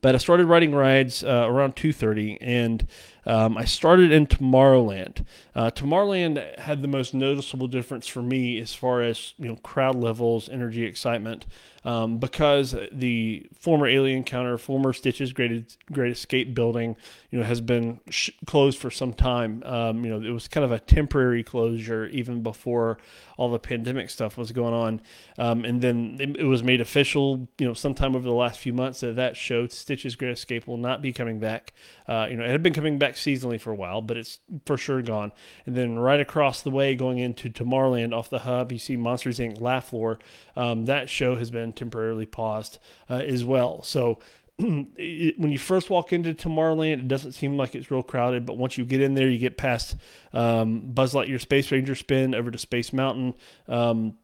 But 0.00 0.14
I 0.14 0.18
started 0.18 0.46
riding 0.46 0.72
rides 0.74 1.24
uh, 1.24 1.46
around 1.48 1.74
2:30, 1.76 2.38
and 2.40 2.86
um, 3.28 3.58
I 3.58 3.66
started 3.66 4.10
in 4.10 4.26
Tomorrowland. 4.26 5.26
Uh, 5.54 5.70
Tomorrowland 5.70 6.58
had 6.58 6.80
the 6.80 6.88
most 6.88 7.12
noticeable 7.12 7.68
difference 7.68 8.06
for 8.06 8.22
me 8.22 8.58
as 8.58 8.74
far 8.74 9.02
as 9.02 9.34
you 9.38 9.48
know 9.48 9.56
crowd 9.56 9.96
levels, 9.96 10.48
energy, 10.48 10.84
excitement, 10.84 11.44
um, 11.84 12.18
because 12.18 12.74
the 12.90 13.46
former 13.60 13.86
Alien 13.86 14.18
Encounter, 14.18 14.56
former 14.56 14.94
Stitch's 14.94 15.32
Great 15.32 15.76
Great 15.92 16.12
Escape 16.12 16.54
building, 16.54 16.96
you 17.30 17.38
know, 17.38 17.44
has 17.44 17.60
been 17.60 18.00
sh- 18.08 18.30
closed 18.46 18.78
for 18.78 18.90
some 18.90 19.12
time. 19.12 19.62
Um, 19.64 20.04
you 20.04 20.10
know, 20.10 20.26
it 20.26 20.32
was 20.32 20.48
kind 20.48 20.64
of 20.64 20.72
a 20.72 20.80
temporary 20.80 21.42
closure 21.42 22.06
even 22.06 22.42
before 22.42 22.98
all 23.36 23.50
the 23.50 23.58
pandemic 23.58 24.10
stuff 24.10 24.36
was 24.36 24.52
going 24.52 24.74
on, 24.74 25.00
um, 25.38 25.64
and 25.64 25.80
then 25.82 26.16
it, 26.18 26.36
it, 26.40 26.44
was 26.44 26.62
made 26.62 26.80
official. 26.80 27.46
You 27.58 27.66
know, 27.66 27.74
sometime 27.74 28.16
over 28.16 28.26
the 28.26 28.34
last 28.34 28.58
few 28.58 28.72
months 28.72 29.00
that 29.00 29.16
that 29.16 29.36
show 29.36 29.66
Stitch's 29.66 30.16
Great 30.16 30.32
Escape 30.32 30.66
will 30.66 30.78
not 30.78 31.02
be 31.02 31.12
coming 31.12 31.38
back. 31.38 31.74
Uh, 32.08 32.26
you 32.30 32.36
know, 32.36 32.44
it 32.44 32.50
had 32.50 32.62
been 32.62 32.72
coming 32.72 32.98
back 32.98 33.14
seasonally 33.14 33.60
for 33.60 33.70
a 33.70 33.76
while, 33.76 34.00
but 34.00 34.16
it's 34.16 34.38
for 34.64 34.78
sure 34.78 35.02
gone. 35.02 35.30
And 35.66 35.76
then 35.76 35.98
right 35.98 36.20
across 36.20 36.62
the 36.62 36.70
way, 36.70 36.94
going 36.94 37.18
into 37.18 37.50
Tomorrowland 37.50 38.14
off 38.16 38.30
the 38.30 38.40
hub, 38.40 38.72
you 38.72 38.78
see 38.78 38.96
Monsters 38.96 39.38
Inc. 39.38 39.60
Laugh 39.60 39.90
Floor. 39.90 40.18
Um, 40.56 40.86
that 40.86 41.10
show 41.10 41.36
has 41.36 41.50
been 41.50 41.72
temporarily 41.72 42.26
paused 42.26 42.78
uh, 43.10 43.16
as 43.16 43.44
well. 43.44 43.82
So 43.82 44.18
it, 44.58 45.38
when 45.38 45.52
you 45.52 45.58
first 45.58 45.90
walk 45.90 46.12
into 46.12 46.32
Tomorrowland, 46.32 46.94
it 46.94 47.08
doesn't 47.08 47.32
seem 47.32 47.56
like 47.56 47.74
it's 47.74 47.90
real 47.90 48.02
crowded, 48.02 48.46
but 48.46 48.56
once 48.56 48.78
you 48.78 48.84
get 48.84 49.02
in 49.02 49.14
there, 49.14 49.28
you 49.28 49.38
get 49.38 49.58
past 49.58 49.96
um, 50.32 50.80
Buzz 50.86 51.12
Lightyear 51.12 51.40
Space 51.40 51.70
Ranger 51.70 51.94
spin 51.94 52.34
over 52.34 52.50
to 52.50 52.58
Space 52.58 52.92
Mountain. 52.92 53.34
Um, 53.68 54.16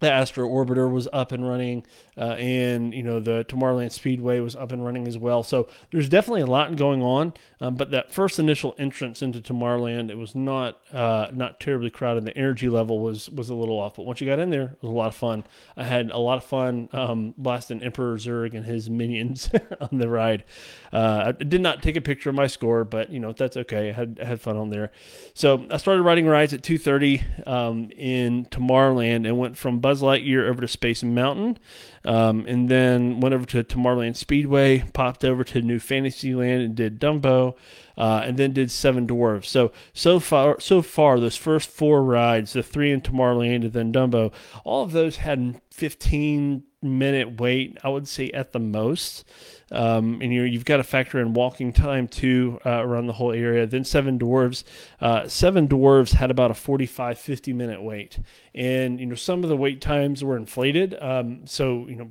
the 0.00 0.10
Astro 0.10 0.48
Orbiter 0.48 0.90
was 0.90 1.08
up 1.12 1.32
and 1.32 1.46
running. 1.46 1.84
Uh, 2.18 2.34
and 2.34 2.92
you 2.92 3.02
know 3.02 3.20
the 3.20 3.44
Tomorrowland 3.44 3.92
Speedway 3.92 4.40
was 4.40 4.56
up 4.56 4.72
and 4.72 4.84
running 4.84 5.06
as 5.06 5.16
well. 5.16 5.42
So 5.42 5.68
there's 5.92 6.08
definitely 6.08 6.42
a 6.42 6.46
lot 6.46 6.74
going 6.76 7.02
on. 7.02 7.32
Um, 7.60 7.74
but 7.74 7.90
that 7.90 8.12
first 8.12 8.38
initial 8.38 8.74
entrance 8.78 9.20
into 9.20 9.40
Tomorrowland, 9.40 10.10
it 10.10 10.16
was 10.16 10.34
not 10.34 10.78
uh, 10.92 11.28
not 11.32 11.58
terribly 11.58 11.90
crowded. 11.90 12.24
The 12.24 12.36
energy 12.36 12.68
level 12.68 13.00
was 13.00 13.28
was 13.30 13.50
a 13.50 13.54
little 13.54 13.78
off, 13.78 13.96
but 13.96 14.06
once 14.06 14.20
you 14.20 14.26
got 14.26 14.38
in 14.38 14.50
there, 14.50 14.62
it 14.62 14.82
was 14.82 14.90
a 14.90 14.94
lot 14.94 15.08
of 15.08 15.16
fun. 15.16 15.44
I 15.76 15.84
had 15.84 16.10
a 16.10 16.18
lot 16.18 16.38
of 16.38 16.44
fun 16.44 16.88
um, 16.92 17.34
blasting 17.36 17.82
Emperor 17.82 18.16
Zurg 18.16 18.54
and 18.54 18.64
his 18.64 18.88
minions 18.88 19.50
on 19.80 19.98
the 19.98 20.08
ride. 20.08 20.44
Uh, 20.92 21.24
I 21.26 21.44
did 21.44 21.60
not 21.60 21.82
take 21.82 21.96
a 21.96 22.00
picture 22.00 22.30
of 22.30 22.36
my 22.36 22.46
score, 22.46 22.84
but 22.84 23.10
you 23.10 23.18
know 23.18 23.32
that's 23.32 23.56
okay. 23.56 23.90
I 23.90 23.92
had 23.92 24.18
I 24.22 24.24
had 24.24 24.40
fun 24.40 24.56
on 24.56 24.70
there. 24.70 24.92
So 25.34 25.66
I 25.70 25.78
started 25.78 26.02
riding 26.02 26.26
rides 26.26 26.52
at 26.52 26.62
2:30 26.62 27.46
um, 27.46 27.90
in 27.96 28.44
Tomorrowland 28.46 29.26
and 29.26 29.36
went 29.36 29.56
from 29.56 29.80
Buzz 29.80 30.00
Lightyear 30.00 30.48
over 30.48 30.60
to 30.60 30.68
Space 30.68 31.02
Mountain. 31.02 31.58
Um, 32.04 32.44
and 32.46 32.68
then 32.68 33.20
went 33.20 33.34
over 33.34 33.44
to 33.46 33.64
Tomorrowland 33.64 34.16
Speedway, 34.16 34.84
popped 34.92 35.24
over 35.24 35.44
to 35.44 35.60
New 35.60 35.78
Fantasyland 35.78 36.62
and 36.62 36.74
did 36.74 37.00
Dumbo, 37.00 37.56
uh, 37.98 38.22
and 38.24 38.38
then 38.38 38.52
did 38.52 38.70
Seven 38.70 39.06
Dwarves. 39.06 39.46
So 39.46 39.72
so 39.92 40.20
far, 40.20 40.58
so 40.60 40.80
far, 40.80 41.18
those 41.18 41.36
first 41.36 41.68
four 41.68 42.02
rides, 42.02 42.52
the 42.52 42.62
three 42.62 42.92
in 42.92 43.02
Tomorrowland 43.02 43.64
and 43.64 43.72
then 43.72 43.92
Dumbo, 43.92 44.32
all 44.64 44.84
of 44.84 44.92
those 44.92 45.16
had 45.16 45.60
15 45.72 46.62
minute 46.80 47.40
wait. 47.40 47.76
I 47.82 47.88
would 47.88 48.06
say 48.06 48.30
at 48.30 48.52
the 48.52 48.60
most. 48.60 49.24
Um, 49.70 50.20
and 50.22 50.32
you 50.32 50.44
you've 50.44 50.64
got 50.64 50.78
to 50.78 50.84
factor 50.84 51.20
in 51.20 51.34
walking 51.34 51.74
time 51.74 52.08
too 52.08 52.58
uh, 52.64 52.82
around 52.82 53.06
the 53.06 53.12
whole 53.12 53.32
area. 53.32 53.66
Then 53.66 53.84
Seven 53.84 54.18
Dwarves, 54.18 54.64
uh, 55.00 55.28
Seven 55.28 55.68
Dwarves 55.68 56.14
had 56.14 56.30
about 56.30 56.50
a 56.50 56.54
45, 56.54 57.18
50 57.18 57.52
minute 57.52 57.82
wait, 57.82 58.18
and 58.54 58.98
you 58.98 59.04
know 59.04 59.14
some 59.14 59.42
of 59.42 59.50
the 59.50 59.56
wait 59.58 59.82
times 59.82 60.24
were 60.24 60.38
inflated. 60.38 60.96
Um, 61.02 61.46
so 61.46 61.86
you 61.86 61.96
know 61.96 62.08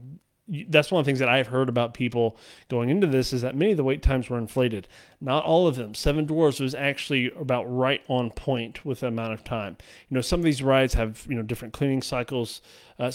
that's 0.48 0.92
one 0.92 1.00
of 1.00 1.06
the 1.06 1.10
things 1.10 1.20
that 1.20 1.30
I've 1.30 1.48
heard 1.48 1.68
about 1.68 1.94
people 1.94 2.38
going 2.70 2.90
into 2.90 3.08
this 3.08 3.34
is 3.34 3.42
that 3.42 3.56
many 3.56 3.72
of 3.72 3.78
the 3.78 3.84
wait 3.84 4.02
times 4.02 4.30
were 4.30 4.38
inflated. 4.38 4.88
Not 5.20 5.44
all 5.44 5.68
of 5.68 5.76
them. 5.76 5.94
Seven 5.94 6.26
Dwarfs 6.26 6.60
was 6.60 6.74
actually 6.74 7.32
about 7.32 7.64
right 7.66 8.02
on 8.08 8.32
point 8.32 8.86
with 8.86 9.02
the 9.02 9.08
amount 9.08 9.34
of 9.34 9.44
time. 9.44 9.78
You 10.10 10.16
know, 10.16 10.22
some 10.22 10.40
of 10.40 10.44
these 10.46 10.62
rides 10.62 10.94
have 10.94 11.26
you 11.28 11.36
know 11.36 11.42
different 11.42 11.74
cleaning 11.74 12.02
cycles. 12.02 12.62
Uh, 13.00 13.12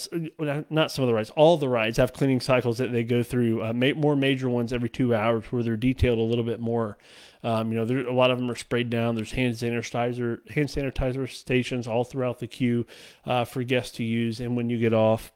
not 0.71 0.93
some 0.93 1.03
of 1.03 1.09
the 1.09 1.15
rides. 1.15 1.31
All 1.31 1.57
the 1.57 1.69
rides 1.69 1.97
have 1.97 2.13
cleaning 2.13 2.41
cycles 2.41 2.79
that 2.79 2.93
they 2.93 3.03
go 3.03 3.23
through. 3.23 3.63
Uh, 3.63 3.73
more 3.73 4.15
major 4.15 4.49
ones 4.49 4.73
every 4.73 4.89
two 4.89 5.15
hours, 5.15 5.45
where 5.51 5.63
they're 5.63 5.77
detailed 5.77 6.19
a 6.19 6.23
little 6.23 6.45
bit 6.45 6.61
more. 6.61 6.99
Um, 7.45 7.73
you 7.73 7.79
know, 7.79 7.85
there, 7.85 8.07
a 8.07 8.13
lot 8.13 8.31
of 8.31 8.39
them 8.39 8.51
are 8.51 8.57
sprayed 8.57 8.91
down. 8.91 9.15
There's 9.15 9.33
hand 9.33 9.55
sanitizer 9.55 10.49
hand 10.51 10.69
sanitizer 10.69 11.29
stations 11.31 11.89
all 11.89 12.05
throughout 12.05 12.41
the 12.41 12.47
queue 12.47 12.87
uh, 13.25 13.45
for 13.45 13.63
guests 13.65 13.97
to 13.97 14.05
use, 14.05 14.39
and 14.41 14.57
when 14.57 14.71
you 14.71 14.79
get 14.79 14.93
off. 14.93 15.33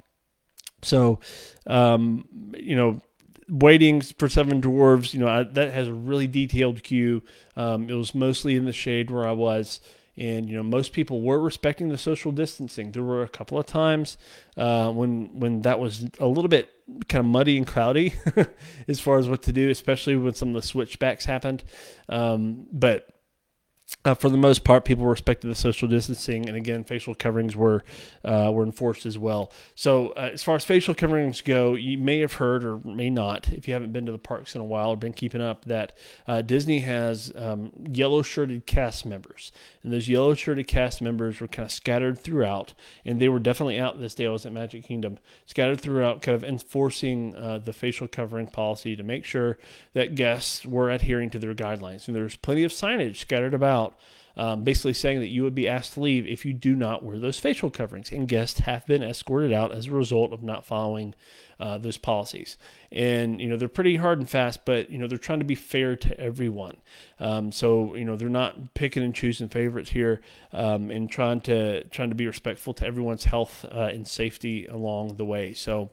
So, 0.87 1.21
um, 1.67 2.29
you 2.57 2.77
know, 2.77 3.01
waiting 3.49 4.01
for 4.01 4.29
Seven 4.29 4.61
Dwarves, 4.61 5.15
you 5.15 5.21
know, 5.21 5.29
I, 5.29 5.43
that 5.45 5.73
has 5.73 5.89
a 5.89 5.95
really 5.95 6.27
detailed 6.27 6.83
queue. 6.83 7.23
Um, 7.57 7.89
it 7.89 7.95
was 7.95 8.15
mostly 8.15 8.57
in 8.57 8.65
the 8.65 8.73
shade 8.73 9.11
where 9.11 9.27
I 9.27 9.33
was. 9.33 9.81
And 10.19 10.49
you 10.49 10.57
know, 10.57 10.63
most 10.63 10.95
people 10.95 11.21
were 11.21 11.39
respecting 11.39 11.89
the 11.89 11.99
social 11.99 12.33
distancing. 12.33 12.93
There 12.93 13.03
were 13.03 13.23
a 13.23 13.29
couple 13.29 13.59
of 13.59 13.67
times 13.67 14.17
uh, 14.57 14.91
when 14.91 15.39
when 15.39 15.61
that 15.63 15.79
was 15.79 16.07
a 16.19 16.27
little 16.27 16.49
bit 16.49 16.71
kind 17.09 17.21
of 17.21 17.31
muddy 17.31 17.59
and 17.59 17.67
cloudy 17.67 18.15
as 18.89 18.99
far 18.99 19.19
as 19.19 19.29
what 19.29 19.43
to 19.43 19.53
do, 19.53 19.69
especially 19.69 20.17
when 20.17 20.33
some 20.33 20.49
of 20.49 20.55
the 20.55 20.67
switchbacks 20.67 21.27
happened. 21.27 21.65
Um, 22.09 22.67
but 22.73 23.09
uh, 24.05 24.15
for 24.15 24.29
the 24.29 24.37
most 24.37 24.65
part, 24.65 24.85
people 24.85 25.07
respected 25.07 25.49
the 25.49 25.55
social 25.55 25.87
distancing, 25.87 26.49
and 26.49 26.57
again, 26.57 26.83
facial 26.83 27.15
coverings 27.15 27.55
were 27.55 27.85
uh, 28.25 28.51
were 28.53 28.65
enforced 28.65 29.07
as 29.07 29.17
well. 29.17 29.53
So, 29.77 30.09
uh, 30.11 30.31
as 30.33 30.43
far 30.43 30.57
as 30.57 30.65
facial 30.65 30.95
coverings 30.95 31.41
go, 31.41 31.75
you 31.75 31.97
may 31.97 32.19
have 32.21 32.35
heard 32.35 32.65
or 32.65 32.81
may 32.85 33.11
not, 33.11 33.49
if 33.53 33.69
you 33.69 33.75
haven't 33.75 33.93
been 33.93 34.07
to 34.07 34.13
the 34.13 34.19
parks 34.19 34.57
in 34.57 34.61
a 34.61 34.65
while 34.65 34.91
or 34.91 34.97
been 34.97 35.13
keeping 35.13 35.41
up, 35.41 35.65
that 35.67 35.97
uh, 36.27 36.43
Disney 36.43 36.81
has 36.81 37.33
um, 37.37 37.71
yellow 37.93 38.23
shirted 38.23 38.67
cast 38.67 39.07
members, 39.07 39.53
and 39.85 39.93
those 39.93 40.09
yellow 40.09 40.35
shirted 40.35 40.67
cast 40.67 41.01
members 41.01 41.41
were 41.41 41.49
kind 41.49 41.67
of 41.67 41.73
scattered 41.73 42.19
throughout, 42.19 42.75
and 43.05 43.21
they 43.21 43.29
were 43.29 43.39
definitely 43.39 43.79
out 43.79 44.01
this 44.01 44.17
day. 44.17 44.27
I 44.27 44.31
was 44.31 44.47
at 44.47 44.53
Magic 44.53 44.85
Kingdom, 44.85 45.19
scattered 45.47 45.81
throughout, 45.81 46.23
kind 46.23 46.35
of 46.35 46.43
enforcing 46.43 47.37
uh, 47.37 47.59
the 47.59 47.73
facial 47.73 48.09
covering 48.09 48.49
policy 48.49 48.97
to 48.97 49.05
make 49.05 49.25
sure 49.25 49.59
that 49.95 50.17
guests 50.17 50.67
were 50.67 50.91
adhering 50.91 51.31
to 51.31 51.39
their 51.39 51.55
guidelines. 51.55 52.09
And 52.09 52.17
there's 52.17 52.37
plenty 52.37 52.65
of 52.65 52.73
signage 52.73 53.17
scattered 53.17 53.55
about 53.55 53.76
out, 53.77 53.93
um, 54.37 54.65
basically 54.65 54.95
saying 54.95 55.21
that 55.21 55.35
you 55.37 55.43
would 55.45 55.55
be 55.55 55.69
asked 55.69 55.95
to 55.95 56.01
leave 56.01 56.27
if 56.27 56.45
you 56.45 56.53
do 56.53 56.75
not 56.77 57.03
wear 57.03 57.19
those 57.19 57.41
facial 57.41 57.71
coverings. 57.71 58.13
And 58.13 58.29
guests 58.29 58.61
have 58.61 58.87
been 58.87 59.03
escorted 59.03 59.53
out 59.53 59.73
as 59.73 59.87
a 59.87 59.93
result 59.93 60.33
of 60.33 60.43
not 60.43 60.67
following 60.67 61.15
uh, 61.59 61.79
those 61.79 61.97
policies. 61.99 62.59
And, 62.93 63.41
you 63.41 63.49
know, 63.49 63.57
they're 63.57 63.69
pretty 63.69 63.97
hard 63.97 64.19
and 64.19 64.29
fast, 64.29 64.67
but, 64.67 64.91
you 64.91 64.99
know, 64.99 65.07
they're 65.09 65.27
trying 65.29 65.39
to 65.39 65.47
be 65.47 65.55
fair 65.55 65.97
to 65.97 66.21
everyone. 66.21 66.77
Um, 67.19 67.51
so, 67.51 67.95
you 67.95 68.05
know, 68.05 68.17
they're 68.17 68.29
not 68.29 68.75
picking 68.75 69.03
and 69.03 69.15
choosing 69.15 69.49
favorites 69.49 69.91
here 69.91 70.21
um, 70.53 70.91
and 70.91 71.11
trying 71.11 71.41
to, 71.43 71.85
trying 71.85 72.11
to 72.11 72.15
be 72.15 72.27
respectful 72.27 72.75
to 72.75 72.87
everyone's 72.87 73.25
health 73.25 73.65
uh, 73.65 73.91
and 73.93 74.07
safety 74.07 74.67
along 74.67 75.17
the 75.17 75.25
way. 75.25 75.55
So 75.55 75.91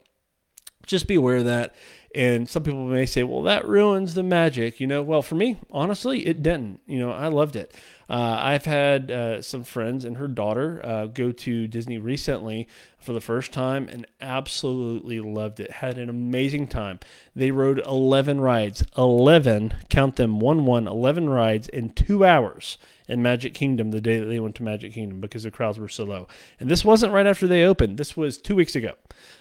just 0.85 1.07
be 1.07 1.15
aware 1.15 1.37
of 1.37 1.45
that. 1.45 1.75
And 2.15 2.47
some 2.47 2.63
people 2.63 2.85
may 2.85 3.05
say, 3.05 3.23
well, 3.23 3.41
that 3.43 3.67
ruins 3.67 4.13
the 4.13 4.23
magic. 4.23 4.79
You 4.79 4.87
know, 4.87 5.01
well, 5.01 5.21
for 5.21 5.35
me, 5.35 5.59
honestly, 5.71 6.27
it 6.27 6.43
didn't. 6.43 6.79
You 6.85 6.99
know, 6.99 7.11
I 7.11 7.27
loved 7.27 7.55
it. 7.55 7.73
Uh, 8.13 8.37
I've 8.39 8.65
had 8.65 9.09
uh, 9.09 9.41
some 9.41 9.63
friends 9.63 10.05
and 10.05 10.17
her 10.17 10.27
daughter 10.27 10.79
uh, 10.85 11.07
go 11.07 11.31
to 11.31 11.67
Disney 11.67 11.97
recently 11.97 12.67
for 12.99 13.11
the 13.11 13.19
first 13.19 13.51
time 13.51 13.87
and 13.89 14.05
absolutely 14.21 15.19
loved 15.19 15.59
it. 15.59 15.71
Had 15.71 15.97
an 15.97 16.09
amazing 16.09 16.67
time. 16.67 16.99
They 17.35 17.49
rode 17.49 17.79
11 17.79 18.39
rides, 18.39 18.83
11, 18.95 19.73
count 19.89 20.17
them, 20.17 20.39
1 20.39 20.63
1, 20.67 20.87
11 20.87 21.27
rides 21.27 21.67
in 21.69 21.89
two 21.89 22.23
hours 22.23 22.77
in 23.07 23.23
Magic 23.23 23.55
Kingdom 23.55 23.89
the 23.89 23.99
day 23.99 24.19
that 24.19 24.27
they 24.27 24.39
went 24.39 24.53
to 24.57 24.63
Magic 24.63 24.93
Kingdom 24.93 25.19
because 25.19 25.41
the 25.41 25.49
crowds 25.49 25.79
were 25.79 25.89
so 25.89 26.03
low. 26.03 26.27
And 26.59 26.69
this 26.69 26.85
wasn't 26.85 27.13
right 27.13 27.25
after 27.25 27.47
they 27.47 27.63
opened. 27.63 27.97
This 27.97 28.15
was 28.15 28.37
two 28.37 28.55
weeks 28.55 28.75
ago 28.75 28.93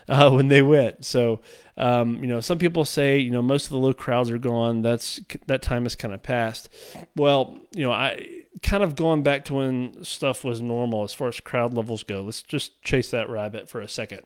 uh, 0.08 0.30
when 0.30 0.48
they 0.48 0.62
went. 0.62 1.04
So, 1.04 1.42
um, 1.76 2.16
you 2.22 2.26
know, 2.26 2.40
some 2.40 2.58
people 2.58 2.84
say, 2.84 3.18
you 3.18 3.30
know, 3.30 3.42
most 3.42 3.64
of 3.64 3.70
the 3.70 3.78
low 3.78 3.94
crowds 3.94 4.30
are 4.30 4.38
gone. 4.38 4.82
That's 4.82 5.20
that 5.46 5.62
time 5.62 5.84
has 5.84 5.96
kind 5.96 6.12
of 6.12 6.22
passed. 6.22 6.68
Well, 7.16 7.58
you 7.74 7.82
know, 7.82 7.92
I 7.92 8.26
kind 8.62 8.82
of 8.82 8.94
going 8.94 9.22
back 9.22 9.46
to 9.46 9.54
when 9.54 10.04
stuff 10.04 10.44
was 10.44 10.60
normal 10.60 11.04
as 11.04 11.14
far 11.14 11.28
as 11.28 11.40
crowd 11.40 11.72
levels 11.72 12.02
go. 12.02 12.22
Let's 12.22 12.42
just 12.42 12.82
chase 12.82 13.10
that 13.10 13.30
rabbit 13.30 13.68
for 13.68 13.80
a 13.80 13.88
second. 13.88 14.22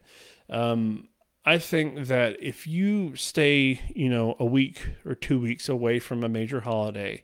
Um, 0.50 1.08
I 1.44 1.58
think 1.58 2.06
that 2.08 2.42
if 2.42 2.66
you 2.66 3.14
stay, 3.14 3.80
you 3.94 4.08
know, 4.08 4.34
a 4.40 4.44
week 4.44 4.88
or 5.04 5.14
two 5.14 5.38
weeks 5.38 5.68
away 5.68 6.00
from 6.00 6.24
a 6.24 6.28
major 6.28 6.60
holiday, 6.60 7.22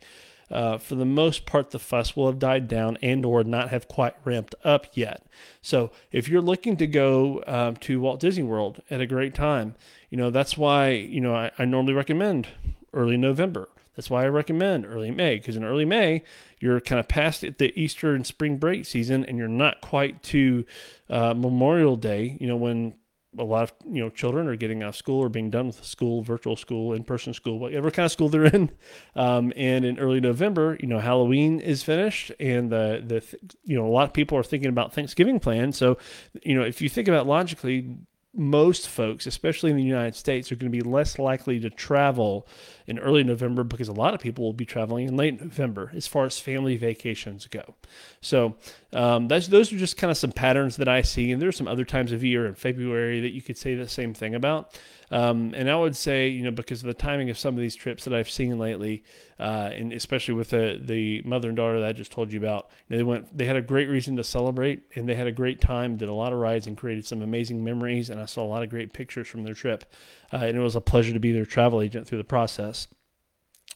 uh, 0.48 0.78
for 0.78 0.94
the 0.94 1.04
most 1.04 1.46
part, 1.46 1.70
the 1.70 1.78
fuss 1.78 2.14
will 2.14 2.26
have 2.26 2.38
died 2.38 2.68
down 2.68 2.98
and 3.02 3.24
or 3.24 3.42
not 3.42 3.70
have 3.70 3.88
quite 3.88 4.14
ramped 4.24 4.54
up 4.62 4.86
yet. 4.92 5.26
So 5.62 5.90
if 6.12 6.28
you're 6.28 6.42
looking 6.42 6.76
to 6.76 6.86
go 6.86 7.42
um, 7.46 7.76
to 7.76 8.00
Walt 8.00 8.20
Disney 8.20 8.44
World 8.44 8.80
at 8.90 9.00
a 9.00 9.06
great 9.06 9.34
time, 9.34 9.74
you 10.12 10.18
know, 10.18 10.28
that's 10.28 10.58
why, 10.58 10.90
you 10.90 11.22
know, 11.22 11.34
I, 11.34 11.50
I 11.58 11.64
normally 11.64 11.94
recommend 11.94 12.46
early 12.92 13.16
November. 13.16 13.70
That's 13.96 14.10
why 14.10 14.24
I 14.24 14.28
recommend 14.28 14.84
early 14.84 15.10
May, 15.10 15.36
because 15.36 15.56
in 15.56 15.64
early 15.64 15.86
May, 15.86 16.22
you're 16.60 16.80
kind 16.82 17.00
of 17.00 17.08
past 17.08 17.40
the 17.40 17.72
Easter 17.80 18.14
and 18.14 18.26
spring 18.26 18.58
break 18.58 18.84
season, 18.84 19.24
and 19.24 19.38
you're 19.38 19.48
not 19.48 19.80
quite 19.80 20.22
to 20.24 20.66
uh, 21.08 21.32
Memorial 21.32 21.96
Day, 21.96 22.36
you 22.38 22.46
know, 22.46 22.56
when 22.56 22.92
a 23.38 23.44
lot 23.44 23.62
of 23.62 23.72
you 23.90 24.02
know 24.02 24.10
children 24.10 24.46
are 24.48 24.56
getting 24.56 24.82
out 24.82 24.90
of 24.90 24.96
school 24.96 25.18
or 25.18 25.30
being 25.30 25.48
done 25.48 25.68
with 25.68 25.82
school, 25.82 26.20
virtual 26.20 26.56
school, 26.56 26.92
in-person 26.92 27.32
school, 27.32 27.58
whatever 27.58 27.90
kind 27.90 28.04
of 28.04 28.12
school 28.12 28.28
they're 28.28 28.44
in. 28.44 28.70
Um, 29.16 29.54
and 29.56 29.86
in 29.86 29.98
early 29.98 30.20
November, 30.20 30.76
you 30.80 30.88
know, 30.88 30.98
Halloween 30.98 31.58
is 31.58 31.82
finished, 31.82 32.32
and 32.38 32.70
the 32.70 33.02
the 33.02 33.24
you 33.64 33.78
know 33.78 33.86
a 33.86 33.88
lot 33.88 34.04
of 34.04 34.12
people 34.12 34.36
are 34.36 34.42
thinking 34.42 34.68
about 34.68 34.92
Thanksgiving 34.92 35.40
plans. 35.40 35.78
So, 35.78 35.96
you 36.42 36.54
know, 36.54 36.62
if 36.62 36.82
you 36.82 36.90
think 36.90 37.08
about 37.08 37.26
logically, 37.26 37.96
most 38.34 38.88
folks, 38.88 39.26
especially 39.26 39.70
in 39.70 39.76
the 39.76 39.82
United 39.82 40.14
States, 40.14 40.50
are 40.50 40.56
going 40.56 40.72
to 40.72 40.76
be 40.76 40.88
less 40.88 41.18
likely 41.18 41.60
to 41.60 41.68
travel 41.68 42.46
in 42.86 42.98
early 42.98 43.22
November 43.22 43.62
because 43.62 43.88
a 43.88 43.92
lot 43.92 44.14
of 44.14 44.20
people 44.20 44.44
will 44.44 44.54
be 44.54 44.64
traveling 44.64 45.06
in 45.06 45.16
late 45.16 45.40
November 45.40 45.90
as 45.94 46.06
far 46.06 46.24
as 46.24 46.38
family 46.38 46.76
vacations 46.76 47.46
go. 47.46 47.74
So 48.22 48.56
um, 48.94 49.28
those 49.28 49.72
are 49.72 49.78
just 49.78 49.98
kind 49.98 50.10
of 50.10 50.16
some 50.16 50.32
patterns 50.32 50.76
that 50.76 50.88
I 50.88 51.02
see, 51.02 51.30
and 51.30 51.42
there's 51.42 51.56
some 51.56 51.68
other 51.68 51.84
times 51.84 52.10
of 52.12 52.24
year 52.24 52.46
in 52.46 52.54
February 52.54 53.20
that 53.20 53.32
you 53.32 53.42
could 53.42 53.58
say 53.58 53.74
the 53.74 53.88
same 53.88 54.14
thing 54.14 54.34
about. 54.34 54.80
Um, 55.12 55.52
and 55.54 55.70
I 55.70 55.76
would 55.76 55.94
say, 55.94 56.28
you 56.28 56.42
know, 56.42 56.50
because 56.50 56.80
of 56.80 56.86
the 56.86 56.94
timing 56.94 57.28
of 57.28 57.38
some 57.38 57.54
of 57.54 57.60
these 57.60 57.76
trips 57.76 58.04
that 58.04 58.14
I've 58.14 58.30
seen 58.30 58.58
lately, 58.58 59.04
uh, 59.38 59.70
and 59.72 59.92
especially 59.92 60.32
with 60.32 60.48
the 60.48 60.80
the 60.82 61.20
mother 61.26 61.48
and 61.48 61.56
daughter 61.56 61.80
that 61.80 61.88
I 61.88 61.92
just 61.92 62.10
told 62.10 62.32
you 62.32 62.40
about, 62.40 62.70
they 62.88 63.02
went, 63.02 63.36
they 63.36 63.44
had 63.44 63.56
a 63.56 63.62
great 63.62 63.90
reason 63.90 64.16
to 64.16 64.24
celebrate, 64.24 64.84
and 64.96 65.06
they 65.06 65.14
had 65.14 65.26
a 65.26 65.32
great 65.32 65.60
time, 65.60 65.98
did 65.98 66.08
a 66.08 66.14
lot 66.14 66.32
of 66.32 66.38
rides, 66.38 66.66
and 66.66 66.78
created 66.78 67.04
some 67.04 67.20
amazing 67.20 67.62
memories. 67.62 68.08
And 68.08 68.18
I 68.18 68.24
saw 68.24 68.42
a 68.42 68.48
lot 68.48 68.62
of 68.62 68.70
great 68.70 68.94
pictures 68.94 69.28
from 69.28 69.44
their 69.44 69.54
trip, 69.54 69.84
uh, 70.32 70.38
and 70.38 70.56
it 70.56 70.60
was 70.60 70.76
a 70.76 70.80
pleasure 70.80 71.12
to 71.12 71.20
be 71.20 71.32
their 71.32 71.44
travel 71.44 71.82
agent 71.82 72.06
through 72.06 72.18
the 72.18 72.24
process. 72.24 72.88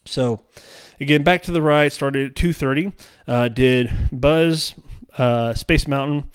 So, 0.07 0.41
again, 1.01 1.23
back 1.23 1.43
to 1.43 1.53
the 1.53 1.61
ride. 1.61 1.93
Started 1.93 2.31
at 2.31 2.37
two 2.37 2.55
thirty. 2.55 2.93
Uh, 3.29 3.49
did 3.49 3.91
Buzz, 4.11 4.75
uh, 5.19 5.53
Space 5.53 5.87
Mountain, 5.87 6.31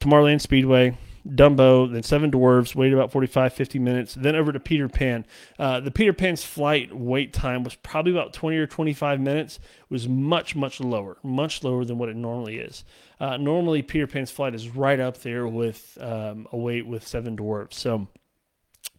Tomorrowland 0.00 0.40
Speedway, 0.40 0.96
Dumbo, 1.26 1.90
then 1.90 2.02
Seven 2.02 2.30
Dwarfs, 2.30 2.74
waited 2.74 2.94
about 2.94 3.12
45, 3.12 3.52
50 3.52 3.78
minutes, 3.78 4.14
then 4.14 4.34
over 4.34 4.52
to 4.52 4.58
Peter 4.58 4.88
Pan. 4.88 5.24
Uh, 5.58 5.80
the 5.80 5.90
Peter 5.90 6.12
Pan's 6.12 6.44
flight 6.44 6.94
wait 6.94 7.32
time 7.32 7.62
was 7.62 7.74
probably 7.76 8.12
about 8.12 8.32
20 8.32 8.56
or 8.56 8.66
25 8.66 9.20
minutes, 9.20 9.60
was 9.88 10.08
much, 10.08 10.56
much 10.56 10.80
lower, 10.80 11.18
much 11.22 11.62
lower 11.62 11.84
than 11.84 11.98
what 11.98 12.08
it 12.08 12.16
normally 12.16 12.58
is. 12.58 12.84
Uh, 13.20 13.36
normally, 13.36 13.82
Peter 13.82 14.06
Pan's 14.06 14.30
flight 14.30 14.54
is 14.54 14.68
right 14.68 14.98
up 14.98 15.18
there 15.18 15.46
with 15.46 15.96
um, 16.00 16.48
a 16.50 16.56
wait 16.56 16.86
with 16.86 17.06
Seven 17.06 17.36
Dwarfs. 17.36 17.78
So 17.78 18.08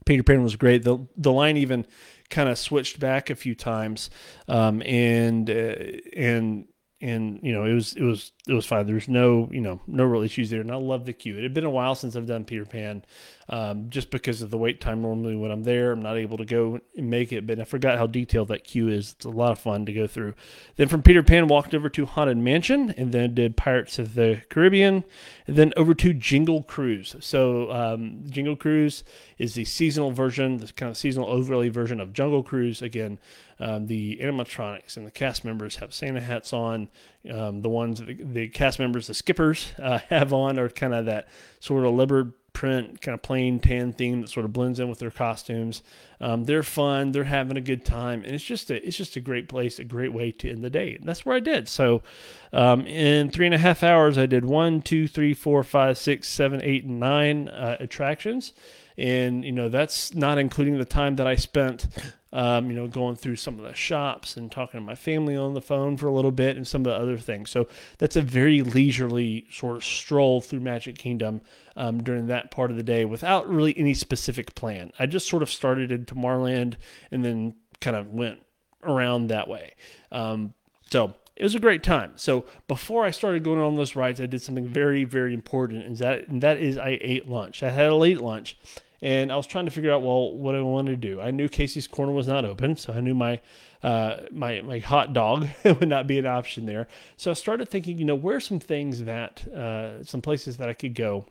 Peter 0.05 0.23
Pan 0.23 0.43
was 0.43 0.55
great. 0.55 0.83
The, 0.83 1.05
the 1.17 1.31
line 1.31 1.57
even 1.57 1.85
kind 2.29 2.49
of 2.49 2.57
switched 2.57 2.99
back 2.99 3.29
a 3.29 3.35
few 3.35 3.53
times, 3.53 4.09
um, 4.47 4.81
and 4.83 5.49
uh, 5.49 5.75
and 6.15 6.65
and 7.03 7.37
you 7.43 7.51
know 7.51 7.65
it 7.65 7.73
was 7.73 7.93
it 7.93 8.01
was 8.01 8.31
it 8.47 8.53
was 8.53 8.65
fine. 8.65 8.85
There's 8.85 9.09
no 9.09 9.49
you 9.51 9.59
know 9.59 9.81
no 9.87 10.05
real 10.05 10.21
issues 10.21 10.49
there, 10.49 10.61
and 10.61 10.71
I 10.71 10.75
love 10.75 11.05
the 11.05 11.11
queue. 11.11 11.37
It 11.37 11.43
had 11.43 11.53
been 11.53 11.65
a 11.65 11.69
while 11.69 11.95
since 11.95 12.15
I've 12.15 12.25
done 12.25 12.45
Peter 12.45 12.63
Pan, 12.65 13.03
um, 13.49 13.89
just 13.89 14.09
because 14.09 14.41
of 14.41 14.51
the 14.51 14.57
wait 14.57 14.79
time. 14.79 15.01
Normally 15.01 15.35
when 15.35 15.51
I'm 15.51 15.63
there, 15.63 15.91
I'm 15.91 16.01
not 16.01 16.17
able 16.17 16.37
to 16.37 16.45
go 16.45 16.79
and 16.95 17.09
make 17.09 17.33
it, 17.33 17.45
but 17.45 17.59
I 17.59 17.65
forgot 17.65 17.97
how 17.97 18.07
detailed 18.07 18.47
that 18.47 18.63
queue 18.63 18.87
is. 18.87 19.11
It's 19.11 19.25
a 19.25 19.29
lot 19.29 19.51
of 19.51 19.59
fun 19.59 19.85
to 19.85 19.91
go 19.91 20.07
through. 20.07 20.33
Then 20.77 20.87
from 20.87 21.03
Peter 21.03 21.21
Pan, 21.21 21.49
walked 21.49 21.75
over 21.75 21.89
to 21.89 22.05
Haunted 22.05 22.37
Mansion, 22.37 22.91
and 22.91 23.11
then 23.11 23.35
did 23.35 23.57
Pirates 23.57 23.99
of 23.99 24.15
the 24.15 24.41
Caribbean, 24.49 25.03
and 25.45 25.57
then 25.57 25.73
over 25.75 25.93
to 25.95 26.13
Jingle 26.13 26.63
Cruise. 26.63 27.17
So 27.19 27.69
um, 27.69 28.23
Jingle 28.29 28.55
Cruise 28.55 29.03
is 29.37 29.55
the 29.55 29.65
seasonal 29.65 30.11
version, 30.11 30.57
the 30.57 30.71
kind 30.71 30.89
of 30.89 30.97
seasonal 30.97 31.27
overlay 31.27 31.67
version 31.67 31.99
of 31.99 32.13
Jungle 32.13 32.43
Cruise. 32.43 32.81
Again, 32.81 33.19
um, 33.63 33.87
the 33.87 34.19
animatronics 34.21 34.97
and 34.97 35.07
the 35.07 35.11
cast 35.11 35.45
members 35.45 35.77
have 35.77 35.93
Santa 35.93 36.19
hats 36.19 36.51
on. 36.51 36.89
Um, 37.31 37.61
the 37.61 37.69
ones 37.69 38.01
the, 38.01 38.17
the, 38.21 38.49
cast 38.49 38.77
members, 38.77 39.07
the 39.07 39.13
skippers, 39.13 39.71
uh, 39.81 39.99
have 40.09 40.33
on 40.33 40.59
are 40.59 40.67
kind 40.67 40.93
of 40.93 41.05
that 41.05 41.29
sort 41.61 41.85
of 41.85 41.93
leopard 41.93 42.33
print, 42.51 42.99
kind 42.99 43.15
of 43.15 43.21
plain 43.21 43.61
tan 43.61 43.93
theme 43.93 44.21
that 44.21 44.29
sort 44.29 44.45
of 44.45 44.51
blends 44.51 44.81
in 44.81 44.89
with 44.89 44.99
their 44.99 45.09
costumes. 45.09 45.81
Um, 46.19 46.43
they're 46.43 46.61
fun. 46.61 47.13
They're 47.13 47.23
having 47.23 47.55
a 47.55 47.61
good 47.61 47.85
time, 47.85 48.23
and 48.25 48.35
it's 48.35 48.43
just 48.43 48.69
a 48.69 48.85
it's 48.85 48.97
just 48.97 49.15
a 49.15 49.21
great 49.21 49.47
place, 49.47 49.79
a 49.79 49.85
great 49.85 50.11
way 50.11 50.33
to 50.33 50.49
end 50.49 50.61
the 50.61 50.69
day. 50.69 50.95
And 50.95 51.07
that's 51.07 51.25
where 51.25 51.37
I 51.37 51.39
did. 51.39 51.69
So, 51.69 52.03
um, 52.51 52.85
in 52.85 53.31
three 53.31 53.45
and 53.45 53.55
a 53.55 53.59
half 53.59 53.81
hours, 53.81 54.17
I 54.17 54.25
did 54.25 54.43
one, 54.43 54.81
two, 54.81 55.07
three, 55.07 55.33
four, 55.33 55.63
five, 55.63 55.97
six, 55.97 56.27
seven, 56.27 56.61
eight, 56.63 56.83
and 56.83 56.99
nine 56.99 57.47
uh, 57.47 57.77
attractions 57.79 58.51
and 58.97 59.43
you 59.43 59.51
know 59.51 59.69
that's 59.69 60.13
not 60.13 60.37
including 60.37 60.77
the 60.77 60.85
time 60.85 61.15
that 61.15 61.27
I 61.27 61.35
spent, 61.35 61.87
um, 62.33 62.69
you 62.69 62.75
know, 62.75 62.87
going 62.87 63.15
through 63.15 63.35
some 63.35 63.59
of 63.59 63.63
the 63.63 63.75
shops 63.75 64.35
and 64.35 64.51
talking 64.51 64.79
to 64.79 64.85
my 64.85 64.95
family 64.95 65.37
on 65.37 65.53
the 65.53 65.61
phone 65.61 65.95
for 65.95 66.07
a 66.07 66.11
little 66.11 66.31
bit 66.31 66.57
and 66.57 66.67
some 66.67 66.81
of 66.81 66.85
the 66.85 66.95
other 66.95 67.17
things. 67.17 67.51
So 67.51 67.67
that's 67.99 68.15
a 68.15 68.21
very 68.21 68.63
leisurely 68.63 69.45
sort 69.51 69.77
of 69.77 69.85
stroll 69.85 70.41
through 70.41 70.61
Magic 70.61 70.97
Kingdom 70.97 71.41
um, 71.75 72.03
during 72.03 72.27
that 72.27 72.49
part 72.49 72.71
of 72.71 72.77
the 72.77 72.83
day 72.83 73.05
without 73.05 73.47
really 73.47 73.77
any 73.77 73.93
specific 73.93 74.55
plan. 74.55 74.91
I 74.97 75.05
just 75.05 75.29
sort 75.29 75.43
of 75.43 75.51
started 75.51 75.91
in 75.91 76.05
Tomorrowland 76.05 76.75
and 77.11 77.23
then 77.23 77.53
kind 77.79 77.95
of 77.95 78.07
went 78.07 78.39
around 78.83 79.27
that 79.27 79.47
way. 79.47 79.75
Um, 80.11 80.55
so 80.89 81.13
it 81.35 81.43
was 81.43 81.55
a 81.55 81.59
great 81.59 81.83
time. 81.83 82.13
So 82.15 82.45
before 82.67 83.05
I 83.05 83.11
started 83.11 83.43
going 83.43 83.59
on 83.59 83.75
those 83.75 83.95
rides, 83.95 84.19
I 84.19 84.25
did 84.25 84.41
something 84.41 84.67
very, 84.67 85.03
very 85.03 85.33
important, 85.33 85.85
and 85.85 85.97
that 85.97 86.27
and 86.27 86.41
that 86.41 86.57
is 86.57 86.77
I 86.77 86.97
ate 87.01 87.27
lunch. 87.27 87.63
I 87.63 87.69
had 87.69 87.87
a 87.87 87.95
late 87.95 88.21
lunch, 88.21 88.57
and 89.03 89.33
I 89.33 89.35
was 89.35 89.45
trying 89.45 89.65
to 89.65 89.71
figure 89.71 89.91
out 89.91 90.01
well 90.01 90.31
what 90.31 90.55
I 90.55 90.61
wanted 90.61 90.91
to 90.91 91.07
do. 91.09 91.19
I 91.19 91.29
knew 91.29 91.49
Casey's 91.49 91.87
Corner 91.87 92.13
was 92.13 92.25
not 92.25 92.45
open, 92.45 92.77
so 92.77 92.93
I 92.93 93.01
knew 93.01 93.13
my 93.13 93.41
uh, 93.83 94.21
my 94.31 94.61
my 94.61 94.79
hot 94.79 95.11
dog 95.11 95.49
would 95.65 95.89
not 95.89 96.07
be 96.07 96.17
an 96.17 96.25
option 96.25 96.65
there. 96.65 96.87
So 97.17 97.29
I 97.29 97.33
started 97.33 97.67
thinking, 97.67 97.97
you 97.97 98.05
know, 98.05 98.15
where 98.15 98.37
are 98.37 98.39
some 98.39 98.61
things 98.61 99.03
that 99.03 99.45
uh, 99.49 100.05
some 100.05 100.21
places 100.21 100.55
that 100.57 100.69
I 100.69 100.73
could 100.73 100.95
go 100.95 101.25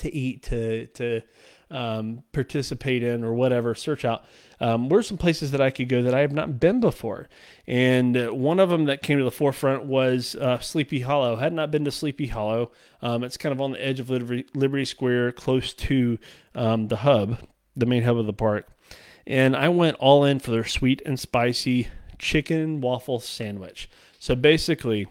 to 0.00 0.14
eat 0.14 0.42
to 0.44 0.86
to 0.88 1.22
um, 1.70 2.22
participate 2.32 3.02
in 3.02 3.24
or 3.24 3.32
whatever, 3.32 3.74
search 3.74 4.04
out. 4.04 4.26
Um, 4.60 4.88
where 4.88 5.00
are 5.00 5.02
some 5.02 5.18
places 5.18 5.50
that 5.50 5.60
I 5.60 5.70
could 5.70 5.88
go 5.88 6.02
that 6.02 6.14
I 6.14 6.20
have 6.20 6.32
not 6.32 6.58
been 6.58 6.80
before? 6.80 7.28
And 7.66 8.16
uh, 8.16 8.28
one 8.28 8.58
of 8.58 8.70
them 8.70 8.86
that 8.86 9.02
came 9.02 9.18
to 9.18 9.24
the 9.24 9.30
forefront 9.30 9.84
was 9.84 10.34
uh, 10.36 10.58
Sleepy 10.60 11.00
Hollow. 11.00 11.36
Had 11.36 11.52
not 11.52 11.70
been 11.70 11.84
to 11.84 11.90
Sleepy 11.90 12.28
Hollow. 12.28 12.70
Um, 13.02 13.22
it's 13.22 13.36
kind 13.36 13.52
of 13.52 13.60
on 13.60 13.72
the 13.72 13.84
edge 13.84 14.00
of 14.00 14.08
Liberty, 14.08 14.46
Liberty 14.54 14.84
Square, 14.84 15.32
close 15.32 15.74
to 15.74 16.18
um, 16.54 16.88
the 16.88 16.96
hub, 16.96 17.38
the 17.76 17.86
main 17.86 18.02
hub 18.02 18.16
of 18.16 18.26
the 18.26 18.32
park. 18.32 18.68
And 19.26 19.56
I 19.56 19.68
went 19.68 19.96
all 19.98 20.24
in 20.24 20.38
for 20.38 20.52
their 20.52 20.64
sweet 20.64 21.02
and 21.04 21.18
spicy 21.18 21.88
chicken 22.18 22.80
waffle 22.80 23.20
sandwich. 23.20 23.90
So 24.18 24.34
basically, 24.34 25.08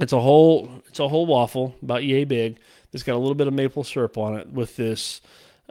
it's 0.00 0.12
a 0.12 0.20
whole 0.20 0.82
it's 0.88 0.98
a 0.98 1.08
whole 1.08 1.26
waffle 1.26 1.76
about 1.82 2.04
yay 2.04 2.24
big. 2.24 2.58
It's 2.92 3.02
got 3.02 3.16
a 3.16 3.18
little 3.18 3.34
bit 3.34 3.46
of 3.48 3.54
maple 3.54 3.84
syrup 3.84 4.16
on 4.18 4.36
it 4.36 4.48
with 4.48 4.76
this 4.76 5.20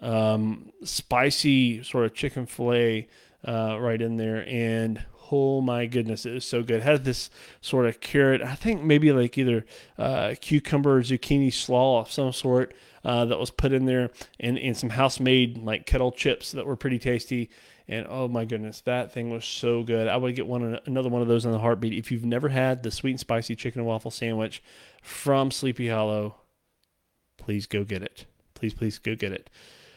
um, 0.04 0.72
spicy 0.84 1.82
sort 1.84 2.06
of 2.06 2.14
chicken 2.14 2.46
fillet 2.46 3.08
uh, 3.48 3.78
right 3.80 4.02
in 4.02 4.18
there, 4.18 4.48
and 4.48 5.04
oh 5.32 5.62
my 5.62 5.86
goodness, 5.86 6.26
it 6.26 6.34
was 6.34 6.46
so 6.46 6.62
good. 6.62 6.78
It 6.78 6.84
had 6.84 7.06
this 7.06 7.30
sort 7.62 7.88
of 7.88 8.00
carrot, 8.00 8.42
I 8.42 8.56
think 8.56 8.84
maybe 8.84 9.12
like 9.12 9.38
either 9.38 9.66
uh, 9.98 10.36
cucumber 10.40 10.98
or 10.98 11.02
zucchini 11.02 11.52
slaw 11.52 12.02
of 12.02 12.12
some 12.12 12.34
sort 12.34 12.76
uh, 13.04 13.26
that 13.26 13.40
was 13.40 13.50
put 13.50 13.72
in 13.72 13.86
there, 13.86 14.12
and, 14.40 14.60
and 14.60 14.78
some 14.78 14.90
house 14.90 15.20
made 15.20 15.58
like 15.58 15.86
kettle 15.86 16.12
chips 16.12 16.52
that 16.52 16.66
were 16.66 16.76
pretty 16.76 17.00
tasty. 17.00 17.50
And 17.88 18.08
oh 18.10 18.30
my 18.30 18.46
goodness, 18.46 18.80
that 18.82 19.12
thing 19.12 19.30
was 19.30 19.44
so 19.44 19.84
good. 19.84 20.08
I 20.08 20.16
would 20.16 20.36
get 20.36 20.48
one 20.48 20.80
another 20.86 21.10
one 21.10 21.22
of 21.22 21.28
those 21.28 21.46
in 21.46 21.52
the 21.52 21.60
heartbeat. 21.60 21.94
If 21.94 22.12
you've 22.12 22.24
never 22.24 22.48
had 22.48 22.82
the 22.82 22.92
sweet 22.92 23.12
and 23.12 23.20
spicy 23.20 23.58
chicken 23.58 23.82
and 23.82 23.88
waffle 23.88 24.12
sandwich 24.12 24.64
from 25.02 25.52
Sleepy 25.52 25.90
Hollow, 25.90 26.36
please 27.38 27.66
go 27.66 27.84
get 27.84 28.02
it. 28.02 28.26
Please, 28.54 28.74
please 28.74 29.00
go 29.00 29.16
get 29.16 29.34
it. 29.34 29.50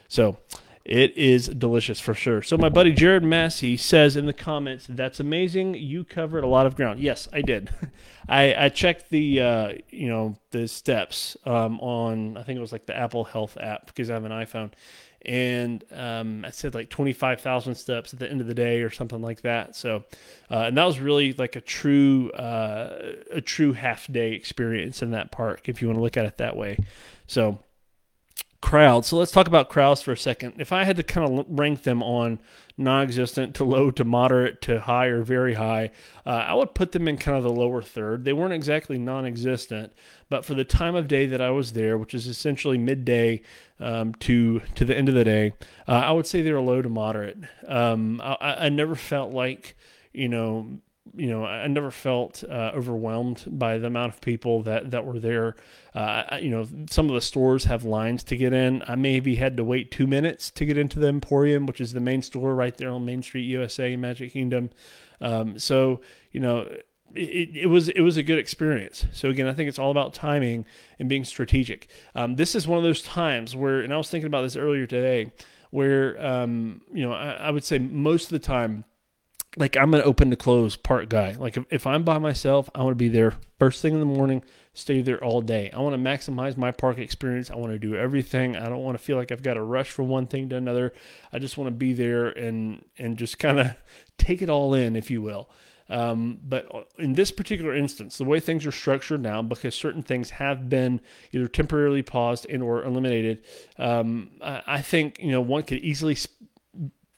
So 0.09 0.39
it 0.87 1.19
is 1.19 1.49
delicious 1.49 1.99
for 1.99 2.15
sure. 2.15 2.43
So 2.43 2.57
my 2.57 2.69
buddy 2.69 2.93
Jared 2.93 3.25
Massey 3.25 3.77
says 3.77 4.17
in 4.17 4.27
the 4.27 4.33
comments, 4.33 4.87
"That's 4.89 5.19
amazing. 5.19 5.75
You 5.75 6.05
covered 6.05 6.45
a 6.45 6.47
lot 6.47 6.65
of 6.65 6.77
ground." 6.77 7.01
Yes, 7.01 7.29
I 7.33 7.43
did. 7.43 7.71
I, 8.29 8.67
I 8.67 8.69
checked 8.69 9.11
the 9.11 9.41
uh, 9.41 9.73
you 9.91 10.09
know 10.09 10.37
the 10.53 10.69
steps 10.69 11.37
um, 11.45 11.81
on 11.81 12.37
I 12.37 12.45
think 12.45 12.57
it 12.57 12.61
was 12.61 12.71
like 12.71 12.87
the 12.87 12.97
Apple 12.97 13.25
Health 13.25 13.59
app 13.61 13.87
because 13.87 14.11
I 14.11 14.15
have 14.15 14.25
an 14.25 14.31
iPhone, 14.31 14.71
and 15.23 15.83
um, 15.91 16.45
I 16.45 16.51
said 16.51 16.73
like 16.73 16.89
twenty 16.89 17.13
five 17.13 17.41
thousand 17.41 17.75
steps 17.75 18.13
at 18.13 18.21
the 18.21 18.31
end 18.31 18.41
of 18.41 18.47
the 18.47 18.55
day 18.55 18.83
or 18.83 18.91
something 18.91 19.21
like 19.21 19.41
that. 19.41 19.75
So, 19.75 20.05
uh, 20.53 20.67
and 20.69 20.79
that 20.79 20.85
was 20.85 21.01
really 21.01 21.33
like 21.33 21.57
a 21.57 21.61
true 21.61 22.31
uh, 22.31 23.13
a 23.33 23.41
true 23.41 23.73
half 23.73 24.07
day 24.07 24.35
experience 24.35 25.03
in 25.03 25.11
that 25.11 25.33
park 25.33 25.69
if 25.69 25.83
you 25.83 25.89
want 25.89 25.99
to 25.99 26.03
look 26.03 26.17
at 26.17 26.27
it 26.27 26.39
that 26.39 26.57
way. 26.57 26.79
So 27.27 27.59
crowds. 28.67 29.07
So 29.07 29.17
let's 29.17 29.31
talk 29.31 29.47
about 29.47 29.69
crowds 29.69 30.03
for 30.03 30.11
a 30.11 30.17
second. 30.17 30.55
If 30.59 30.73
I 30.73 30.83
had 30.83 30.97
to 30.97 31.05
kind 31.05 31.39
of 31.39 31.47
rank 31.49 31.85
them 31.85 32.03
on 32.03 32.41
non-existent 32.77 33.55
to 33.55 33.65
low 33.65 33.93
to 33.93 34.05
moderate 34.05 34.61
to 34.63 34.81
high 34.81 35.07
or 35.07 35.23
very 35.23 35.55
high, 35.55 35.93
uh, 36.27 36.31
I 36.31 36.53
would 36.55 36.75
put 36.75 36.91
them 36.91 37.07
in 37.07 37.17
kind 37.17 37.37
of 37.39 37.45
the 37.45 37.53
lower 37.53 37.81
third. 37.81 38.25
They 38.25 38.33
weren't 38.33 38.53
exactly 38.53 38.99
non-existent, 38.99 39.93
but 40.29 40.45
for 40.45 40.55
the 40.55 40.65
time 40.65 40.97
of 40.97 41.07
day 41.07 41.27
that 41.27 41.41
I 41.41 41.51
was 41.51 41.75
there, 41.75 41.97
which 41.97 42.13
is 42.13 42.27
essentially 42.27 42.77
midday 42.77 43.43
um, 43.79 44.15
to 44.17 44.61
to 44.75 44.85
the 44.85 44.97
end 44.97 45.09
of 45.09 45.15
the 45.15 45.23
day, 45.23 45.53
uh, 45.87 45.93
I 45.93 46.11
would 46.11 46.27
say 46.27 46.43
they 46.43 46.53
were 46.53 46.61
low 46.61 46.83
to 46.83 46.89
moderate. 46.89 47.39
Um, 47.69 48.21
I, 48.21 48.67
I 48.67 48.69
never 48.69 48.97
felt 48.97 49.33
like 49.33 49.77
you 50.13 50.29
know 50.29 50.81
you 51.15 51.29
know, 51.29 51.45
I 51.45 51.67
never 51.67 51.91
felt 51.91 52.45
uh, 52.45 52.73
overwhelmed 52.75 53.45
by 53.47 53.79
the 53.79 53.87
amount 53.87 54.15
of 54.15 54.21
people 54.21 54.63
that, 54.65 54.91
that 54.91 55.05
were 55.05 55.19
there. 55.19 55.57
Uh, 55.95 56.39
you 56.41 56.51
know, 56.51 56.67
some 56.91 57.09
of 57.09 57.15
the 57.15 57.21
stores 57.21 57.65
have 57.65 57.85
lines 57.85 58.23
to 58.25 58.37
get 58.37 58.53
in. 58.53 58.83
I 58.87 58.97
maybe 58.97 59.37
had 59.37 59.57
to 59.57 59.65
wait 59.65 59.91
two 59.91 60.07
minutes 60.07 60.51
to 60.53 60.65
get 60.65 60.77
into 60.77 60.99
the 60.99 61.09
Emporium, 61.09 61.67
which 61.67 61.81
is 61.81 61.93
the 61.93 62.01
main 62.01 62.23
store 62.23 62.55
right 62.55 62.77
there 62.77 62.91
on 62.91 63.05
Main 63.05 63.23
Street, 63.23 63.45
USA, 63.45 63.97
Magic 63.97 64.33
Kingdom. 64.33 64.71
Um, 65.21 65.59
so, 65.59 66.01
you 66.33 66.41
know, 66.41 66.69
it, 67.15 67.57
it, 67.57 67.67
was 67.67 67.89
it 67.89 68.03
was 68.03 68.17
a 68.17 68.23
good 68.23 68.39
experience. 68.39 69.07
So 69.13 69.31
again, 69.31 69.47
I 69.47 69.55
think 69.55 69.69
it's 69.69 69.79
all 69.79 69.91
about 69.91 70.13
timing 70.13 70.67
and 70.99 71.09
being 71.09 71.25
strategic. 71.25 71.89
Um, 72.15 72.37
this 72.37 72.55
is 72.55 72.67
one 72.67 72.79
of 72.79 72.85
those 72.85 73.03
times 73.03 73.57
where, 73.57 73.81
and 73.81 73.93
I 73.93 73.97
was 73.97 74.11
thinking 74.11 74.27
about 74.27 74.43
this 74.43 74.57
earlier 74.57 74.87
today, 74.87 75.33
where 75.71 76.23
um, 76.25 76.83
you 76.93 77.03
know 77.03 77.13
I, 77.13 77.33
I 77.33 77.51
would 77.51 77.65
say 77.65 77.79
most 77.79 78.25
of 78.25 78.31
the 78.31 78.39
time 78.39 78.85
like 79.57 79.77
I'm 79.77 79.95
an 79.95 80.03
open 80.03 80.31
to 80.31 80.37
close 80.37 80.77
park 80.77 81.09
guy. 81.09 81.33
Like 81.33 81.57
if, 81.57 81.65
if 81.71 81.87
I'm 81.87 82.05
by 82.05 82.19
myself, 82.19 82.69
I 82.75 82.83
want 82.83 82.93
to 82.93 82.97
be 82.97 83.09
there 83.09 83.35
first 83.59 83.83
thing 83.83 83.95
in 83.95 84.01
the 84.01 84.07
morning, 84.07 84.43
stay 84.75 85.01
there 85.01 85.23
all 85.23 85.41
day. 85.41 85.71
I 85.73 85.81
want 85.81 85.95
to 85.95 85.99
maximize 86.01 86.57
my 86.57 86.71
park 86.71 86.99
experience. 86.99 87.51
I 87.51 87.57
want 87.57 87.73
to 87.73 87.79
do 87.79 87.97
everything. 87.97 88.57
I 88.57 88.69
don't 88.69 88.83
want 88.83 88.99
to 88.99 89.03
feel 89.03 89.17
like 89.17 89.33
I've 89.33 89.43
got 89.43 89.55
to 89.55 89.63
rush 89.63 89.91
from 89.91 90.09
one 90.09 90.27
thing 90.27 90.49
to 90.51 90.57
another. 90.57 90.93
I 91.33 91.39
just 91.39 91.57
want 91.57 91.69
to 91.69 91.75
be 91.75 91.93
there 91.93 92.29
and 92.29 92.85
and 92.99 93.17
just 93.17 93.39
kind 93.39 93.59
of 93.59 93.75
take 94.19 94.43
it 94.43 94.51
all 94.51 94.75
in, 94.75 94.97
if 94.97 95.11
you 95.11 95.23
will. 95.23 95.49
Um, 95.89 96.41
but 96.43 96.67
in 96.99 97.13
this 97.13 97.31
particular 97.31 97.73
instance, 97.73 98.19
the 98.19 98.25
way 98.25 98.41
things 98.41 98.67
are 98.67 98.73
structured 98.73 99.23
now, 99.23 99.41
because 99.41 99.73
certain 99.77 100.03
things 100.03 100.31
have 100.31 100.69
been 100.69 101.01
either 101.31 101.47
temporarily 101.47 102.03
paused 102.03 102.45
and 102.51 102.61
or 102.61 102.85
eliminated, 102.85 103.45
um, 103.79 104.31
I, 104.43 104.63
I, 104.67 104.83
think 104.83 105.21
you 105.21 105.31
know 105.31 105.41
one 105.41 105.63
could 105.63 105.79
easily 105.79 106.17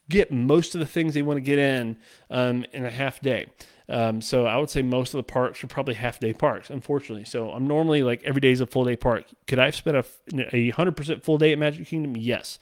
get 0.09 0.33
most 0.33 0.75
of 0.75 0.81
the 0.81 0.87
things 0.87 1.15
they 1.15 1.23
want 1.23 1.37
to 1.37 1.43
get 1.43 1.59
in 1.59 1.97
um, 2.31 2.65
in 2.73 2.85
a 2.85 2.91
half 2.91 3.21
day. 3.21 3.47
Um, 3.91 4.21
so 4.21 4.45
I 4.47 4.57
would 4.59 4.69
say 4.69 4.83
most 4.83 5.15
of 5.15 5.19
the 5.19 5.23
parks 5.23 5.65
are 5.65 5.67
probably 5.67 5.95
half 5.95 6.21
day 6.21 6.35
parks, 6.35 6.69
unfortunately. 6.69 7.25
So 7.25 7.51
I'm 7.51 7.67
normally 7.67 8.03
like 8.03 8.23
every 8.23 8.41
day 8.41 8.51
is 8.51 8.61
a 8.61 8.67
full 8.67 8.85
day 8.85 8.97
park. 8.97 9.25
Could 9.47 9.59
I 9.59 9.67
have 9.67 9.75
spent 9.75 9.97
a, 9.97 10.05
a 10.55 10.73
100% 10.73 11.23
full 11.23 11.39
day 11.39 11.53
at 11.53 11.59
Magic 11.59 11.87
Kingdom? 11.87 12.17
Yes, 12.17 12.59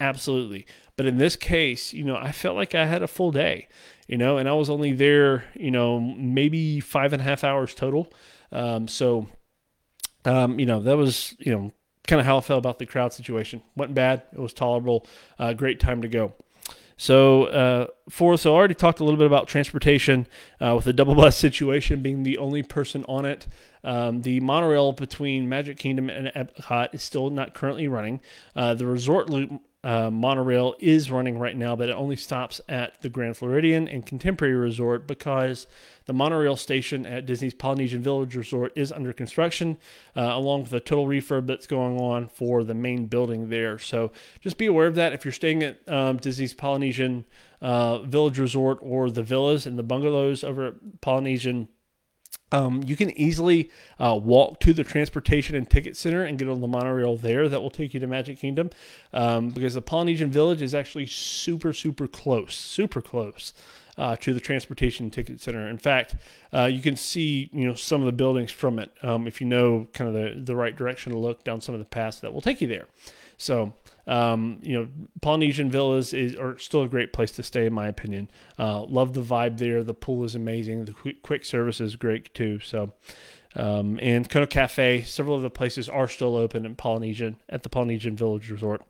absolutely. 0.00 0.66
But 0.96 1.06
in 1.06 1.18
this 1.18 1.36
case, 1.36 1.92
you 1.92 2.04
know, 2.04 2.16
I 2.16 2.32
felt 2.32 2.56
like 2.56 2.74
I 2.74 2.86
had 2.86 3.02
a 3.02 3.08
full 3.08 3.30
day, 3.30 3.68
you 4.06 4.18
know, 4.18 4.36
and 4.36 4.48
I 4.48 4.52
was 4.52 4.68
only 4.68 4.92
there, 4.92 5.44
you 5.54 5.70
know, 5.70 6.00
maybe 6.00 6.80
five 6.80 7.12
and 7.12 7.22
a 7.22 7.24
half 7.24 7.42
hours 7.42 7.74
total. 7.74 8.12
Um, 8.52 8.86
so, 8.88 9.28
um, 10.24 10.58
you 10.58 10.66
know, 10.66 10.80
that 10.80 10.96
was, 10.96 11.34
you 11.38 11.52
know, 11.52 11.72
kind 12.06 12.20
of 12.20 12.26
how 12.26 12.38
I 12.38 12.40
felt 12.40 12.58
about 12.58 12.78
the 12.78 12.86
crowd 12.86 13.12
situation. 13.12 13.62
wasn't 13.74 13.94
bad. 13.94 14.22
It 14.32 14.38
was 14.38 14.52
tolerable. 14.52 15.06
Uh, 15.38 15.52
great 15.54 15.80
time 15.80 16.02
to 16.02 16.08
go. 16.08 16.34
So, 16.96 17.44
uh, 17.44 17.86
for 18.08 18.38
so 18.38 18.54
I 18.54 18.56
already 18.56 18.74
talked 18.74 19.00
a 19.00 19.04
little 19.04 19.18
bit 19.18 19.26
about 19.26 19.48
transportation 19.48 20.26
uh, 20.60 20.74
with 20.76 20.86
the 20.86 20.92
double 20.92 21.14
bus 21.14 21.36
situation 21.46 22.00
being 22.00 22.22
the 22.22 22.38
only 22.38 22.62
person 22.62 23.04
on 23.08 23.24
it. 23.26 23.46
Um, 23.84 24.22
the 24.22 24.40
monorail 24.40 24.92
between 24.92 25.48
Magic 25.48 25.78
Kingdom 25.78 26.10
and 26.10 26.28
Epcot 26.28 26.94
is 26.94 27.02
still 27.02 27.30
not 27.30 27.54
currently 27.54 27.86
running. 27.86 28.20
Uh, 28.54 28.74
the 28.74 28.86
resort 28.86 29.28
loop 29.30 29.60
uh, 29.84 30.10
monorail 30.10 30.74
is 30.80 31.10
running 31.10 31.38
right 31.38 31.56
now, 31.56 31.76
but 31.76 31.88
it 31.88 31.92
only 31.92 32.16
stops 32.16 32.60
at 32.68 33.00
the 33.02 33.08
Grand 33.08 33.36
Floridian 33.36 33.86
and 33.86 34.04
Contemporary 34.04 34.56
Resort 34.56 35.06
because 35.06 35.68
the 36.06 36.12
monorail 36.12 36.56
station 36.56 37.04
at 37.04 37.26
Disney's 37.26 37.54
Polynesian 37.54 38.02
Village 38.02 38.34
Resort 38.34 38.72
is 38.76 38.92
under 38.92 39.12
construction, 39.12 39.76
uh, 40.16 40.22
along 40.22 40.62
with 40.62 40.72
a 40.72 40.80
total 40.80 41.06
refurb 41.06 41.46
that's 41.46 41.66
going 41.66 42.00
on 42.00 42.28
for 42.28 42.64
the 42.64 42.74
main 42.74 43.06
building 43.06 43.48
there. 43.48 43.78
So 43.78 44.12
just 44.40 44.56
be 44.56 44.66
aware 44.66 44.86
of 44.86 44.94
that 44.94 45.12
if 45.12 45.24
you're 45.24 45.32
staying 45.32 45.62
at 45.62 45.86
um, 45.88 46.16
Disney's 46.16 46.54
Polynesian 46.54 47.24
uh, 47.60 47.98
Village 47.98 48.38
Resort 48.38 48.78
or 48.80 49.10
the 49.10 49.22
villas 49.22 49.66
and 49.66 49.78
the 49.78 49.82
bungalows 49.82 50.44
over 50.44 50.68
at 50.68 51.00
Polynesian 51.00 51.68
um, 52.52 52.82
you 52.86 52.96
can 52.96 53.10
easily 53.18 53.70
uh, 53.98 54.18
walk 54.22 54.60
to 54.60 54.72
the 54.72 54.84
transportation 54.84 55.56
and 55.56 55.68
ticket 55.68 55.96
center 55.96 56.22
and 56.22 56.38
get 56.38 56.48
on 56.48 56.60
the 56.60 56.68
monorail 56.68 57.16
there. 57.16 57.48
That 57.48 57.60
will 57.60 57.70
take 57.70 57.92
you 57.92 57.98
to 57.98 58.06
Magic 58.06 58.38
Kingdom 58.38 58.70
um, 59.12 59.50
because 59.50 59.74
the 59.74 59.82
Polynesian 59.82 60.30
Village 60.30 60.62
is 60.62 60.74
actually 60.74 61.06
super, 61.06 61.72
super 61.72 62.06
close, 62.06 62.54
super 62.54 63.02
close 63.02 63.52
uh, 63.98 64.16
to 64.16 64.34
the 64.34 64.40
transportation 64.40 65.10
ticket 65.10 65.40
center. 65.40 65.68
In 65.68 65.78
fact, 65.78 66.16
uh, 66.52 66.64
you 66.64 66.80
can 66.80 66.96
see 66.96 67.50
you 67.52 67.66
know 67.66 67.74
some 67.74 68.00
of 68.00 68.06
the 68.06 68.12
buildings 68.12 68.50
from 68.50 68.78
it 68.78 68.90
um, 69.02 69.26
if 69.26 69.40
you 69.40 69.46
know 69.46 69.86
kind 69.92 70.08
of 70.08 70.14
the 70.14 70.40
the 70.40 70.56
right 70.56 70.76
direction 70.76 71.12
to 71.12 71.18
look 71.18 71.44
down 71.44 71.60
some 71.60 71.74
of 71.74 71.78
the 71.78 71.86
paths 71.86 72.20
that 72.20 72.32
will 72.32 72.42
take 72.42 72.60
you 72.60 72.68
there. 72.68 72.86
So 73.38 73.74
um, 74.06 74.58
you 74.62 74.78
know, 74.78 74.88
Polynesian 75.20 75.70
Villas 75.70 76.14
is 76.14 76.36
are 76.36 76.58
still 76.58 76.82
a 76.82 76.88
great 76.88 77.12
place 77.12 77.32
to 77.32 77.42
stay, 77.42 77.66
in 77.66 77.72
my 77.72 77.88
opinion. 77.88 78.30
Uh, 78.58 78.82
love 78.82 79.14
the 79.14 79.22
vibe 79.22 79.58
there. 79.58 79.82
The 79.82 79.94
pool 79.94 80.24
is 80.24 80.34
amazing. 80.34 80.84
The 80.84 80.92
quick, 80.92 81.22
quick 81.22 81.44
service 81.44 81.80
is 81.80 81.96
great 81.96 82.32
too. 82.32 82.60
So, 82.60 82.92
um, 83.56 83.98
and 84.00 84.28
Kona 84.28 84.46
Cafe, 84.46 85.02
several 85.02 85.34
of 85.34 85.42
the 85.42 85.50
places 85.50 85.88
are 85.88 86.06
still 86.06 86.36
open 86.36 86.64
in 86.64 86.76
Polynesian 86.76 87.36
at 87.48 87.64
the 87.64 87.68
Polynesian 87.68 88.16
Village 88.16 88.48
Resort. 88.48 88.82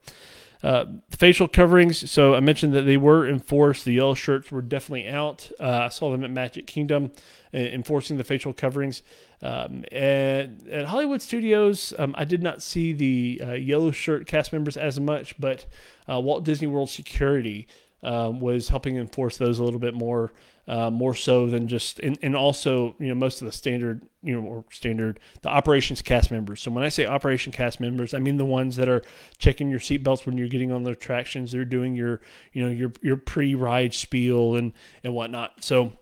Uh, 0.63 0.87
facial 1.11 1.47
coverings. 1.47 2.11
So 2.11 2.35
I 2.35 2.41
mentioned 2.41 2.73
that 2.75 2.83
they 2.83 2.97
were 2.97 3.29
enforced. 3.29 3.85
The 3.85 3.93
yellow 3.93 4.15
shirts 4.15 4.51
were 4.51 4.63
definitely 4.63 5.09
out. 5.09 5.51
Uh, 5.61 5.81
I 5.85 5.89
saw 5.89 6.11
them 6.11 6.25
at 6.25 6.31
Magic 6.31 6.67
Kingdom 6.67 7.13
uh, 7.53 7.59
enforcing 7.59 8.17
the 8.17 8.25
facial 8.25 8.53
coverings. 8.53 9.03
Um, 9.43 9.85
at, 9.93 10.49
at, 10.71 10.87
Hollywood 10.87 11.21
Studios, 11.21 11.93
um, 11.99 12.15
I 12.17 12.25
did 12.25 12.43
not 12.43 12.63
see 12.63 12.93
the 12.93 13.43
uh, 13.47 13.53
yellow 13.53 13.91
shirt 13.91 14.27
cast 14.27 14.53
members 14.53 14.77
as 14.77 14.99
much, 14.99 15.39
but 15.39 15.67
uh, 16.11 16.19
Walt 16.21 16.45
Disney 16.45 16.69
World 16.69 16.89
Security 16.89 17.69
um, 18.03 18.41
was 18.41 18.69
helping 18.69 18.97
enforce 18.97 19.37
those 19.37 19.59
a 19.59 19.65
little 19.65 19.81
bit 19.81 19.95
more, 19.95 20.33
uh, 20.69 20.91
more 20.91 21.15
so 21.15 21.47
than 21.47 21.69
just, 21.69 22.01
and, 22.01 22.19
and 22.23 22.35
also, 22.35 22.97
you 22.99 23.09
know, 23.09 23.15
most 23.15 23.41
of 23.41 23.47
the 23.47 23.53
standard, 23.53 24.03
you 24.23 24.35
know, 24.35 24.47
or 24.47 24.65
standard, 24.71 25.21
the 25.43 25.49
operations 25.49 26.03
cast 26.03 26.31
members. 26.31 26.61
So 26.61 26.71
when 26.71 26.83
I 26.83 26.89
say 26.89 27.07
operation 27.07 27.53
cast 27.53 27.79
members, 27.79 28.15
I 28.15 28.19
mean 28.19 28.37
the 28.37 28.45
ones 28.45 28.77
that 28.77 28.89
are 28.89 29.03
checking 29.39 29.71
your 29.71 29.79
seatbelts 29.79 30.27
when 30.27 30.37
you're 30.37 30.49
getting 30.49 30.73
on 30.73 30.83
the 30.83 30.91
attractions. 30.91 31.53
They're 31.53 31.65
doing 31.65 31.95
your, 31.95 32.21
you 32.53 32.65
know, 32.65 32.71
your 32.71 32.93
your 33.01 33.17
pre-ride 33.17 33.95
spiel 33.95 34.57
and 34.57 34.73
and 35.05 35.15
whatnot. 35.15 35.63
So 35.63 35.93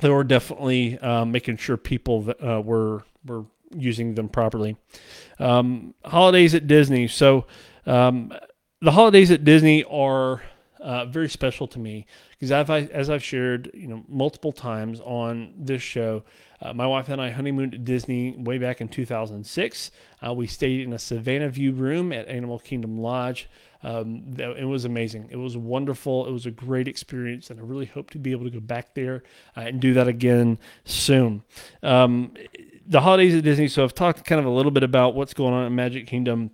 they 0.00 0.10
were 0.10 0.24
definitely 0.24 0.98
um, 0.98 1.30
making 1.30 1.58
sure 1.58 1.76
people 1.76 2.22
that, 2.22 2.42
uh, 2.42 2.60
were 2.60 3.04
were 3.24 3.44
using 3.74 4.14
them 4.14 4.28
properly. 4.28 4.76
Um, 5.38 5.94
holidays 6.04 6.54
at 6.54 6.66
Disney. 6.66 7.08
So 7.08 7.46
um, 7.86 8.32
the 8.80 8.92
holidays 8.92 9.30
at 9.30 9.44
Disney 9.44 9.84
are 9.84 10.42
uh, 10.80 11.06
very 11.06 11.28
special 11.28 11.66
to 11.68 11.78
me 11.78 12.06
because 12.30 12.52
I've, 12.52 12.70
as 12.70 13.10
I've 13.10 13.24
shared, 13.24 13.70
you 13.74 13.86
know, 13.86 14.04
multiple 14.08 14.52
times 14.52 15.00
on 15.00 15.54
this 15.56 15.82
show, 15.82 16.24
uh, 16.60 16.72
my 16.72 16.86
wife 16.86 17.08
and 17.08 17.20
I 17.20 17.30
honeymooned 17.30 17.74
at 17.74 17.84
Disney 17.84 18.34
way 18.36 18.58
back 18.58 18.80
in 18.80 18.88
2006. 18.88 19.90
Uh, 20.26 20.32
we 20.32 20.46
stayed 20.46 20.80
in 20.80 20.92
a 20.92 20.98
Savannah 20.98 21.50
View 21.50 21.72
room 21.72 22.12
at 22.12 22.28
Animal 22.28 22.58
Kingdom 22.58 22.98
Lodge. 22.98 23.48
Um, 23.82 24.34
it 24.38 24.66
was 24.66 24.84
amazing. 24.84 25.28
It 25.30 25.36
was 25.36 25.56
wonderful. 25.56 26.26
It 26.26 26.32
was 26.32 26.46
a 26.46 26.50
great 26.50 26.88
experience, 26.88 27.50
and 27.50 27.60
I 27.60 27.62
really 27.62 27.86
hope 27.86 28.10
to 28.10 28.18
be 28.18 28.32
able 28.32 28.44
to 28.44 28.50
go 28.50 28.60
back 28.60 28.94
there 28.94 29.22
uh, 29.56 29.60
and 29.60 29.80
do 29.80 29.94
that 29.94 30.08
again 30.08 30.58
soon. 30.84 31.42
Um, 31.82 32.32
the 32.86 33.00
holidays 33.00 33.34
at 33.34 33.44
Disney. 33.44 33.68
So 33.68 33.84
I've 33.84 33.94
talked 33.94 34.24
kind 34.24 34.38
of 34.38 34.46
a 34.46 34.50
little 34.50 34.70
bit 34.70 34.82
about 34.82 35.14
what's 35.14 35.34
going 35.34 35.52
on 35.52 35.66
in 35.66 35.74
Magic 35.74 36.06
Kingdom. 36.06 36.50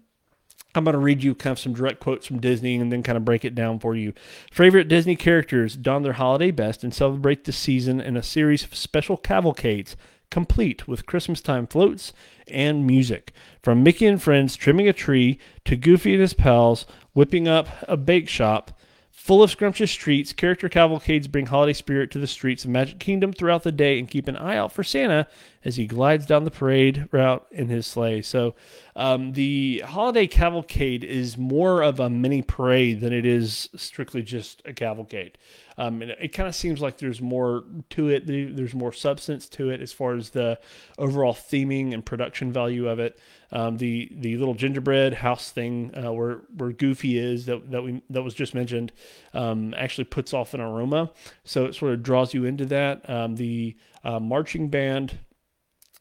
I'm 0.75 0.85
going 0.85 0.95
to 0.95 0.99
read 0.99 1.23
you 1.23 1.35
kind 1.35 1.53
of 1.53 1.59
some 1.59 1.75
direct 1.75 2.01
quotes 2.01 2.27
from 2.27 2.41
Disney 2.41 2.77
and 2.77 2.91
then 2.91 3.03
kind 3.03 3.19
of 3.19 3.25
break 3.25 3.45
it 3.45 3.55
down 3.55 3.79
for 3.79 3.95
you. 3.95 4.15
Favorite 4.51 4.89
Disney 4.89 5.17
characters 5.17 5.77
don 5.77 6.03
their 6.03 6.15
holiday 6.15 6.51
best 6.51 6.83
and 6.83 6.95
celebrate 6.95 7.45
the 7.45 7.53
season 7.53 8.01
in 8.01 8.17
a 8.17 8.23
series 8.23 8.65
of 8.65 8.75
special 8.75 9.19
cavalcades, 9.19 9.97
complete 10.31 10.89
with 10.89 11.05
Christmas 11.05 11.43
time 11.43 11.67
floats 11.67 12.15
and 12.49 12.87
music. 12.87 13.33
From 13.63 13.83
Mickey 13.83 14.07
and 14.07 14.23
Friends 14.23 14.57
trimming 14.57 14.89
a 14.89 14.95
tree 14.95 15.39
to 15.67 15.77
Goofy 15.77 16.13
and 16.13 16.23
his 16.23 16.35
pals 16.35 16.87
whipping 17.13 17.47
up 17.47 17.69
a 17.87 17.99
bake 17.99 18.29
shop 18.29 18.73
Full 19.13 19.43
of 19.43 19.51
scrumptious 19.51 19.93
treats, 19.93 20.33
character 20.33 20.71
cavalcades 20.71 21.29
bring 21.29 21.47
holiday 21.47 21.75
spirit 21.75 22.11
to 22.11 22.19
the 22.19 22.27
streets 22.27 22.65
of 22.65 22.71
Magic 22.71 22.99
Kingdom 22.99 23.33
throughout 23.33 23.63
the 23.63 23.71
day 23.71 23.99
and 23.99 24.09
keep 24.09 24.27
an 24.27 24.37
eye 24.37 24.57
out 24.57 24.73
for 24.73 24.83
Santa 24.83 25.29
as 25.65 25.77
he 25.77 25.87
glides 25.87 26.25
down 26.25 26.45
the 26.45 26.51
parade 26.51 27.09
route 27.13 27.47
in 27.51 27.69
his 27.69 27.87
sleigh. 27.87 28.23
So, 28.23 28.55
um, 28.97 29.35
the 29.35 29.85
holiday 29.87 30.27
cavalcade 30.27 31.05
is 31.05 31.37
more 31.37 31.83
of 31.83 32.01
a 32.01 32.09
mini 32.09 32.41
parade 32.41 33.01
than 33.01 33.13
it 33.13 33.27
is 33.27 33.69
strictly 33.77 34.23
just 34.23 34.63
a 34.65 34.73
cavalcade. 34.73 35.37
Um, 35.83 36.01
and 36.01 36.13
it, 36.13 36.29
kind 36.29 36.49
of 36.49 36.55
seems 36.55 36.81
like 36.81 36.99
there's 36.99 37.21
more 37.21 37.65
to 37.91 38.09
it. 38.09 38.27
There's 38.27 38.75
more 38.75 38.93
substance 38.93 39.49
to 39.51 39.71
it 39.71 39.81
as 39.81 39.93
far 39.93 40.15
as 40.15 40.31
the 40.31 40.61
overall 40.97 41.33
theming 41.33 41.93
and 41.93 42.05
production 42.05 42.53
value 42.53 42.89
of 42.89 43.01
it. 43.01 43.19
Um, 43.51 43.79
the 43.79 44.09
the 44.13 44.37
little 44.37 44.55
gingerbread 44.55 45.15
house 45.15 45.51
thing 45.51 45.93
uh, 45.97 46.13
where 46.13 46.43
where 46.57 46.73
Goofy 46.73 47.19
is 47.19 47.47
that 47.47 47.71
that 47.73 47.83
we 47.83 48.01
that 48.11 48.23
was 48.23 48.35
just 48.35 48.55
mentioned 48.55 48.93
um, 49.35 49.75
actually 49.77 50.05
puts 50.05 50.33
off 50.33 50.55
an 50.55 50.61
aroma, 50.61 51.11
so 51.45 51.65
it 51.65 51.75
sort 51.75 51.93
of 51.95 52.03
draws 52.03 52.33
you 52.33 52.45
into 52.45 52.65
that. 52.67 53.09
Um, 53.11 53.35
the 53.35 53.77
uh, 54.05 54.21
marching 54.21 54.69
band 54.69 55.19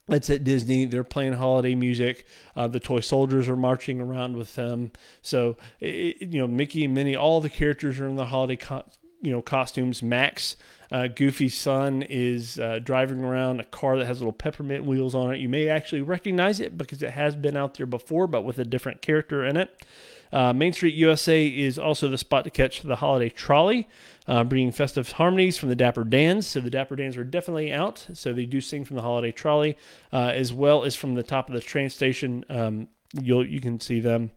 that's 0.08 0.30
at 0.30 0.44
Disney. 0.44 0.86
They're 0.86 1.04
playing 1.04 1.34
holiday 1.34 1.74
music. 1.74 2.26
Uh, 2.56 2.68
the 2.68 2.80
toy 2.80 3.00
soldiers 3.00 3.48
are 3.48 3.56
marching 3.56 4.02
around 4.02 4.36
with 4.36 4.56
them. 4.56 4.92
So, 5.22 5.58
it, 5.80 6.22
you 6.22 6.40
know, 6.40 6.48
Mickey 6.48 6.86
and 6.86 6.94
Minnie, 6.94 7.16
all 7.16 7.40
the 7.40 7.50
characters 7.50 8.00
are 8.00 8.08
in 8.08 8.16
the 8.16 8.26
holiday, 8.26 8.58
co- 8.58 8.84
you 9.22 9.32
know, 9.32 9.42
costumes. 9.42 10.02
Max 10.04 10.56
uh, 10.92 11.08
Goofy's 11.08 11.58
son 11.58 12.04
is 12.04 12.60
uh, 12.60 12.80
driving 12.84 13.24
around 13.24 13.62
a 13.62 13.64
car 13.64 13.98
that 13.98 14.06
has 14.06 14.20
little 14.20 14.34
peppermint 14.34 14.84
wheels 14.84 15.16
on 15.16 15.34
it. 15.34 15.40
You 15.40 15.48
may 15.48 15.70
actually 15.70 16.02
recognize 16.02 16.60
it 16.60 16.78
because 16.78 17.02
it 17.02 17.12
has 17.12 17.36
been 17.36 17.56
out 17.56 17.76
there 17.76 17.86
before, 17.86 18.28
but 18.28 18.44
with 18.44 18.60
a 18.60 18.66
different 18.66 19.02
character 19.02 19.46
in 19.46 19.56
it. 19.56 19.86
Uh, 20.34 20.54
Main 20.54 20.74
Street 20.74 20.96
USA 20.96 21.46
is 21.46 21.78
also 21.78 22.10
the 22.10 22.18
spot 22.18 22.44
to 22.44 22.50
catch 22.50 22.82
the 22.82 22.98
holiday 22.98 23.30
trolley, 23.30 23.88
uh, 24.28 24.44
bringing 24.44 24.72
festive 24.72 25.12
harmonies 25.14 25.58
from 25.58 25.70
the 25.70 25.76
Dapper 25.76 26.04
Dans. 26.04 26.46
So 26.46 26.60
the 26.60 26.70
Dapper 26.70 26.96
Dans 26.96 27.18
are 27.18 27.24
definitely 27.24 27.72
out. 27.72 28.06
So 28.14 28.34
they 28.34 28.46
do 28.46 28.62
sing 28.62 28.86
from 28.86 28.96
the 28.98 29.02
holiday 29.02 29.32
trolley, 29.32 29.78
uh, 30.12 30.32
as 30.34 30.54
well 30.54 30.84
as 30.84 30.96
from 30.96 31.16
the 31.16 31.24
top 31.24 31.48
of 31.48 31.54
the 31.54 31.62
train 31.62 31.90
station. 31.90 32.46
Um, 32.50 32.88
you'll 33.22 33.46
you 33.46 33.60
can 33.60 33.80
see 33.80 34.00
them 34.00 34.32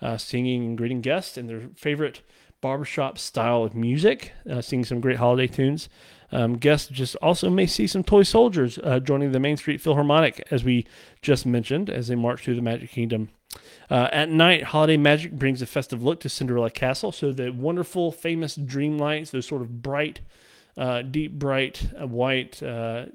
uh, 0.00 0.16
singing 0.16 0.64
and 0.64 0.78
greeting 0.78 1.00
guests 1.00 1.36
and 1.36 1.48
their 1.48 1.62
favorite 1.76 2.22
barbershop 2.60 3.18
style 3.18 3.64
of 3.64 3.74
music, 3.74 4.32
uh, 4.50 4.60
singing 4.60 4.84
some 4.84 5.00
great 5.00 5.16
holiday 5.16 5.46
tunes. 5.46 5.88
Um, 6.32 6.54
guests 6.54 6.88
just 6.88 7.16
also 7.16 7.50
may 7.50 7.66
see 7.66 7.86
some 7.86 8.04
toy 8.04 8.22
soldiers 8.22 8.78
uh, 8.84 9.00
joining 9.00 9.32
the 9.32 9.40
Main 9.40 9.56
Street 9.56 9.80
Philharmonic, 9.80 10.46
as 10.50 10.62
we 10.62 10.86
just 11.22 11.44
mentioned, 11.44 11.90
as 11.90 12.08
they 12.08 12.14
march 12.14 12.44
through 12.44 12.54
the 12.54 12.62
Magic 12.62 12.90
Kingdom. 12.90 13.30
Uh, 13.90 14.08
at 14.12 14.28
night, 14.28 14.62
Holiday 14.64 14.96
Magic 14.96 15.32
brings 15.32 15.60
a 15.60 15.66
festive 15.66 16.02
look 16.02 16.20
to 16.20 16.28
Cinderella 16.28 16.70
Castle. 16.70 17.10
So 17.10 17.32
the 17.32 17.50
wonderful, 17.50 18.12
famous 18.12 18.54
dream 18.54 18.96
lights, 18.96 19.30
those 19.30 19.46
sort 19.46 19.62
of 19.62 19.82
bright, 19.82 20.20
uh, 20.76 21.02
deep, 21.02 21.32
bright, 21.32 21.90
uh, 22.00 22.06
white, 22.06 22.62
uh, 22.62 23.06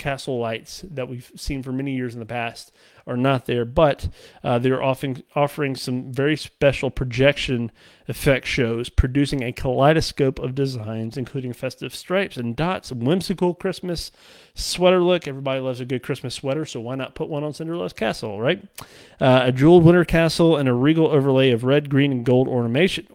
castle 0.00 0.38
lights 0.38 0.82
that 0.90 1.08
we've 1.08 1.30
seen 1.36 1.62
for 1.62 1.72
many 1.72 1.94
years 1.94 2.14
in 2.14 2.20
the 2.20 2.26
past 2.26 2.72
are 3.06 3.18
not 3.18 3.44
there, 3.44 3.66
but 3.66 4.08
uh, 4.42 4.58
they're 4.58 4.82
offering 4.82 5.22
offering 5.36 5.76
some 5.76 6.10
very 6.12 6.36
special 6.36 6.90
projection 6.90 7.70
effect 8.08 8.46
shows, 8.46 8.88
producing 8.88 9.44
a 9.44 9.52
kaleidoscope 9.52 10.38
of 10.38 10.54
designs, 10.54 11.18
including 11.18 11.52
festive 11.52 11.94
stripes 11.94 12.38
and 12.38 12.56
dots, 12.56 12.90
whimsical 12.90 13.54
Christmas 13.54 14.10
sweater 14.54 15.02
look. 15.02 15.28
Everybody 15.28 15.60
loves 15.60 15.80
a 15.80 15.84
good 15.84 16.02
Christmas 16.02 16.34
sweater, 16.34 16.64
so 16.64 16.80
why 16.80 16.94
not 16.94 17.14
put 17.14 17.28
one 17.28 17.44
on 17.44 17.52
Cinderella's 17.52 17.92
castle, 17.92 18.40
right? 18.40 18.66
Uh, 19.20 19.42
a 19.44 19.52
jeweled 19.52 19.84
winter 19.84 20.06
castle 20.06 20.56
and 20.56 20.68
a 20.68 20.74
regal 20.74 21.08
overlay 21.08 21.50
of 21.50 21.62
red, 21.62 21.90
green, 21.90 22.10
and 22.10 22.24
gold 22.24 22.48
ornamentation. 22.48 23.06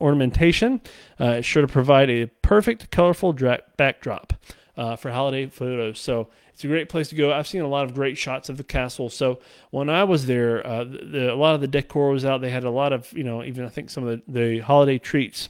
Ornamentation, 0.00 0.82
uh, 1.18 1.40
sure 1.40 1.62
to 1.62 1.68
provide 1.68 2.10
a 2.10 2.26
perfect, 2.42 2.90
colorful 2.90 3.32
dra- 3.32 3.62
backdrop 3.78 4.33
uh, 4.76 4.96
for 4.96 5.10
holiday 5.10 5.46
photos. 5.46 6.00
So 6.00 6.28
it's 6.52 6.64
a 6.64 6.68
great 6.68 6.88
place 6.88 7.08
to 7.08 7.14
go. 7.14 7.32
I've 7.32 7.48
seen 7.48 7.62
a 7.62 7.68
lot 7.68 7.84
of 7.84 7.94
great 7.94 8.16
shots 8.16 8.48
of 8.48 8.56
the 8.56 8.64
castle. 8.64 9.10
So 9.10 9.40
when 9.70 9.88
I 9.90 10.04
was 10.04 10.26
there, 10.26 10.66
uh, 10.66 10.84
the, 10.84 11.32
a 11.32 11.36
lot 11.36 11.54
of 11.54 11.60
the 11.60 11.66
decor 11.66 12.10
was 12.10 12.24
out. 12.24 12.40
They 12.40 12.50
had 12.50 12.64
a 12.64 12.70
lot 12.70 12.92
of, 12.92 13.12
you 13.12 13.24
know, 13.24 13.42
even 13.42 13.64
I 13.64 13.68
think 13.68 13.90
some 13.90 14.06
of 14.06 14.22
the, 14.26 14.40
the 14.40 14.58
holiday 14.60 14.98
treats 14.98 15.48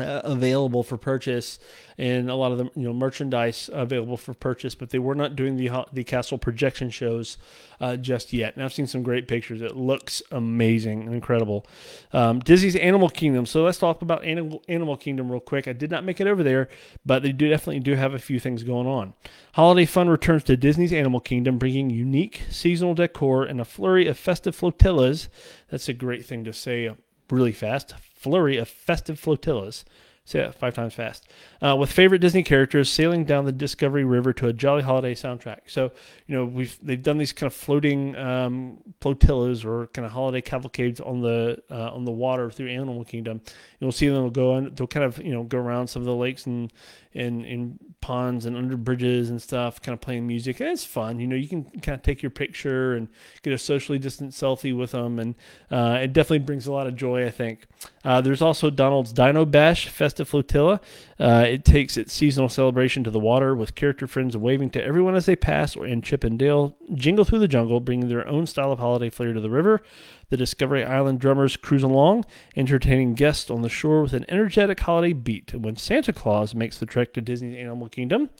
uh, 0.00 0.20
available 0.24 0.82
for 0.82 0.96
purchase 0.96 1.58
and 1.98 2.30
a 2.30 2.34
lot 2.34 2.50
of 2.50 2.58
the 2.58 2.64
you 2.74 2.82
know 2.86 2.92
merchandise 2.92 3.68
available 3.72 4.16
for 4.16 4.32
purchase 4.32 4.74
but 4.74 4.90
they 4.90 4.98
were 4.98 5.14
not 5.14 5.36
doing 5.36 5.56
the 5.56 5.70
the 5.92 6.04
castle 6.04 6.38
projection 6.38 6.90
shows 6.90 7.36
uh, 7.80 7.96
just 7.96 8.32
yet. 8.32 8.54
And 8.54 8.64
i've 8.64 8.72
seen 8.72 8.86
some 8.86 9.02
great 9.02 9.28
pictures. 9.28 9.62
It 9.62 9.76
looks 9.76 10.22
amazing 10.30 11.02
and 11.02 11.14
incredible. 11.14 11.66
Um, 12.12 12.40
disney's 12.40 12.76
animal 12.76 13.08
kingdom. 13.08 13.46
So 13.46 13.62
let's 13.62 13.78
talk 13.78 14.02
about 14.02 14.24
animal, 14.24 14.62
animal 14.68 14.96
kingdom 14.96 15.30
real 15.30 15.40
quick. 15.40 15.68
I 15.68 15.72
did 15.72 15.90
not 15.90 16.04
make 16.04 16.20
it 16.20 16.26
over 16.26 16.42
there 16.42 16.68
but 17.04 17.22
they 17.22 17.32
do 17.32 17.48
definitely 17.48 17.80
do 17.80 17.94
have 17.94 18.14
a 18.14 18.18
few 18.18 18.40
things 18.40 18.62
going 18.62 18.86
on. 18.86 19.14
Holiday 19.54 19.86
fun 19.86 20.08
returns 20.08 20.44
to 20.44 20.56
disney's 20.56 20.92
animal 20.92 21.20
kingdom 21.20 21.58
bringing 21.58 21.90
unique 21.90 22.42
seasonal 22.50 22.94
decor 22.94 23.44
and 23.44 23.60
a 23.60 23.64
flurry 23.64 24.06
of 24.06 24.18
festive 24.18 24.54
flotillas. 24.56 25.28
That's 25.70 25.88
a 25.88 25.92
great 25.92 26.24
thing 26.24 26.44
to 26.44 26.52
say 26.52 26.90
really 27.30 27.52
fast 27.52 27.94
flurry 28.20 28.58
of 28.58 28.68
festive 28.68 29.18
flotillas. 29.18 29.84
Say 30.26 30.40
it 30.40 30.54
five 30.54 30.74
times 30.74 30.94
fast. 30.94 31.26
Uh, 31.60 31.74
with 31.76 31.90
favorite 31.90 32.20
Disney 32.20 32.42
characters 32.42 32.90
sailing 32.90 33.24
down 33.24 33.46
the 33.46 33.52
Discovery 33.52 34.04
River 34.04 34.32
to 34.34 34.46
a 34.48 34.52
jolly 34.52 34.82
holiday 34.82 35.14
soundtrack. 35.14 35.60
So, 35.66 35.90
you 36.26 36.36
know, 36.36 36.44
we've 36.44 36.78
they've 36.82 37.02
done 37.02 37.18
these 37.18 37.32
kind 37.32 37.48
of 37.48 37.54
floating 37.54 38.14
um, 38.16 38.78
flotillas 39.00 39.64
or 39.64 39.88
kind 39.88 40.04
of 40.06 40.12
holiday 40.12 40.42
cavalcades 40.42 41.00
on 41.00 41.22
the 41.22 41.60
uh, 41.70 41.90
on 41.92 42.04
the 42.04 42.12
water 42.12 42.50
through 42.50 42.68
Animal 42.68 43.04
Kingdom. 43.04 43.40
You'll 43.80 43.92
see 43.92 44.08
them 44.08 44.30
go 44.30 44.54
on. 44.54 44.72
They'll 44.74 44.86
kind 44.86 45.06
of 45.06 45.18
you 45.18 45.32
know 45.32 45.42
go 45.42 45.58
around 45.58 45.88
some 45.88 46.02
of 46.02 46.06
the 46.06 46.14
lakes 46.14 46.46
and 46.46 46.70
in 47.12 47.44
in 47.44 47.78
ponds 48.00 48.46
and 48.46 48.56
under 48.56 48.76
bridges 48.76 49.30
and 49.30 49.42
stuff, 49.42 49.80
kind 49.82 49.94
of 49.94 50.00
playing 50.00 50.26
music. 50.26 50.60
And 50.60 50.70
it's 50.70 50.84
fun. 50.84 51.20
You 51.20 51.26
know, 51.26 51.36
you 51.36 51.48
can 51.48 51.64
kind 51.64 51.94
of 51.94 52.02
take 52.02 52.22
your 52.22 52.30
picture 52.30 52.94
and 52.94 53.08
get 53.42 53.52
a 53.52 53.58
socially 53.58 53.98
distant 53.98 54.32
selfie 54.32 54.76
with 54.76 54.92
them, 54.92 55.18
and 55.18 55.34
uh, 55.70 55.98
it 56.02 56.12
definitely 56.12 56.40
brings 56.40 56.66
a 56.66 56.72
lot 56.72 56.86
of 56.86 56.96
joy. 56.96 57.26
I 57.26 57.30
think. 57.30 57.66
Uh, 58.04 58.20
there's 58.20 58.42
also 58.42 58.70
Donald's 58.70 59.12
Dino 59.12 59.44
Bash 59.44 59.88
Festive 59.88 60.28
Flotilla. 60.28 60.80
Uh, 61.20 61.44
it 61.46 61.66
takes 61.66 61.98
its 61.98 62.14
seasonal 62.14 62.48
celebration 62.48 63.04
to 63.04 63.10
the 63.10 63.20
water 63.20 63.54
with 63.54 63.74
character 63.74 64.06
friends 64.06 64.34
waving 64.38 64.70
to 64.70 64.82
everyone 64.82 65.14
as 65.14 65.26
they 65.26 65.36
pass, 65.36 65.76
or 65.76 65.86
in 65.86 66.00
Chip 66.00 66.24
and 66.24 66.38
Dale 66.38 66.74
jingle 66.94 67.26
through 67.26 67.40
the 67.40 67.48
jungle, 67.48 67.78
bringing 67.78 68.08
their 68.08 68.26
own 68.26 68.46
style 68.46 68.72
of 68.72 68.78
holiday 68.78 69.10
flair 69.10 69.34
to 69.34 69.40
the 69.40 69.50
river. 69.50 69.82
The 70.30 70.38
Discovery 70.38 70.82
Island 70.82 71.20
drummers 71.20 71.58
cruise 71.58 71.82
along, 71.82 72.24
entertaining 72.56 73.12
guests 73.12 73.50
on 73.50 73.60
the 73.60 73.68
shore 73.68 74.00
with 74.00 74.14
an 74.14 74.24
energetic 74.30 74.80
holiday 74.80 75.12
beat. 75.12 75.52
And 75.52 75.62
when 75.62 75.76
Santa 75.76 76.14
Claus 76.14 76.54
makes 76.54 76.78
the 76.78 76.86
trek 76.86 77.12
to 77.12 77.20
Disney's 77.20 77.58
Animal 77.58 77.90
Kingdom, 77.90 78.30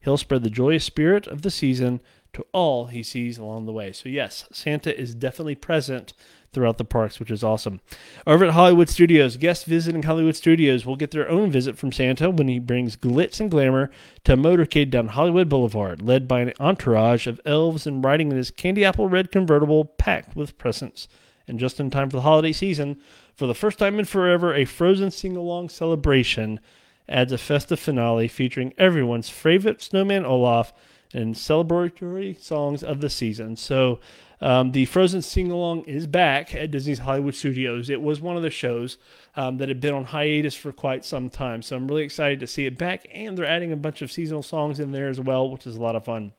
he'll 0.00 0.16
spread 0.16 0.42
the 0.42 0.50
joyous 0.50 0.84
spirit 0.84 1.28
of 1.28 1.42
the 1.42 1.50
season 1.50 2.00
to 2.32 2.44
all 2.52 2.86
he 2.86 3.04
sees 3.04 3.38
along 3.38 3.66
the 3.66 3.72
way. 3.72 3.92
So, 3.92 4.08
yes, 4.08 4.48
Santa 4.50 4.98
is 4.98 5.14
definitely 5.14 5.54
present 5.54 6.12
throughout 6.56 6.78
the 6.78 6.84
parks, 6.84 7.20
which 7.20 7.30
is 7.30 7.44
awesome. 7.44 7.82
Over 8.26 8.46
at 8.46 8.54
Hollywood 8.54 8.88
Studios, 8.88 9.36
guests 9.36 9.64
visiting 9.64 10.04
Hollywood 10.04 10.36
Studios 10.36 10.86
will 10.86 10.96
get 10.96 11.10
their 11.10 11.28
own 11.28 11.50
visit 11.50 11.76
from 11.76 11.92
Santa 11.92 12.30
when 12.30 12.48
he 12.48 12.58
brings 12.58 12.96
glitz 12.96 13.40
and 13.40 13.50
glamour 13.50 13.90
to 14.24 14.32
a 14.32 14.36
motorcade 14.36 14.88
down 14.88 15.08
Hollywood 15.08 15.50
Boulevard, 15.50 16.00
led 16.00 16.26
by 16.26 16.40
an 16.40 16.54
entourage 16.58 17.26
of 17.26 17.42
elves 17.44 17.86
and 17.86 18.02
riding 18.02 18.30
in 18.30 18.38
his 18.38 18.50
candy 18.50 18.86
apple 18.86 19.06
red 19.06 19.30
convertible 19.30 19.84
packed 19.84 20.34
with 20.34 20.56
presents 20.56 21.08
and 21.46 21.60
just 21.60 21.78
in 21.78 21.90
time 21.90 22.08
for 22.08 22.16
the 22.16 22.22
holiday 22.22 22.52
season, 22.52 22.96
for 23.34 23.46
the 23.46 23.54
first 23.54 23.78
time 23.78 23.98
in 23.98 24.06
forever, 24.06 24.54
a 24.54 24.64
Frozen 24.64 25.10
sing 25.10 25.36
along 25.36 25.68
celebration 25.68 26.58
adds 27.06 27.32
a 27.32 27.38
festive 27.38 27.78
finale 27.78 28.28
featuring 28.28 28.72
everyone's 28.78 29.28
favorite 29.28 29.82
snowman 29.82 30.24
Olaf 30.24 30.72
and 31.12 31.34
celebratory 31.34 32.40
songs 32.40 32.82
of 32.82 33.00
the 33.00 33.10
season. 33.10 33.56
So, 33.56 34.00
um, 34.40 34.72
the 34.72 34.84
Frozen 34.84 35.22
sing 35.22 35.50
along 35.50 35.84
is 35.84 36.06
back 36.06 36.54
at 36.54 36.70
Disney's 36.70 37.00
Hollywood 37.00 37.34
Studios. 37.34 37.88
It 37.88 38.02
was 38.02 38.20
one 38.20 38.36
of 38.36 38.42
the 38.42 38.50
shows 38.50 38.98
um, 39.34 39.58
that 39.58 39.68
had 39.68 39.80
been 39.80 39.94
on 39.94 40.04
hiatus 40.04 40.54
for 40.54 40.72
quite 40.72 41.04
some 41.04 41.30
time. 41.30 41.62
So, 41.62 41.76
I'm 41.76 41.88
really 41.88 42.04
excited 42.04 42.40
to 42.40 42.46
see 42.46 42.66
it 42.66 42.78
back, 42.78 43.06
and 43.12 43.36
they're 43.36 43.46
adding 43.46 43.72
a 43.72 43.76
bunch 43.76 44.02
of 44.02 44.12
seasonal 44.12 44.42
songs 44.42 44.80
in 44.80 44.92
there 44.92 45.08
as 45.08 45.20
well, 45.20 45.50
which 45.50 45.66
is 45.66 45.76
a 45.76 45.82
lot 45.82 45.96
of 45.96 46.04
fun. 46.04 46.32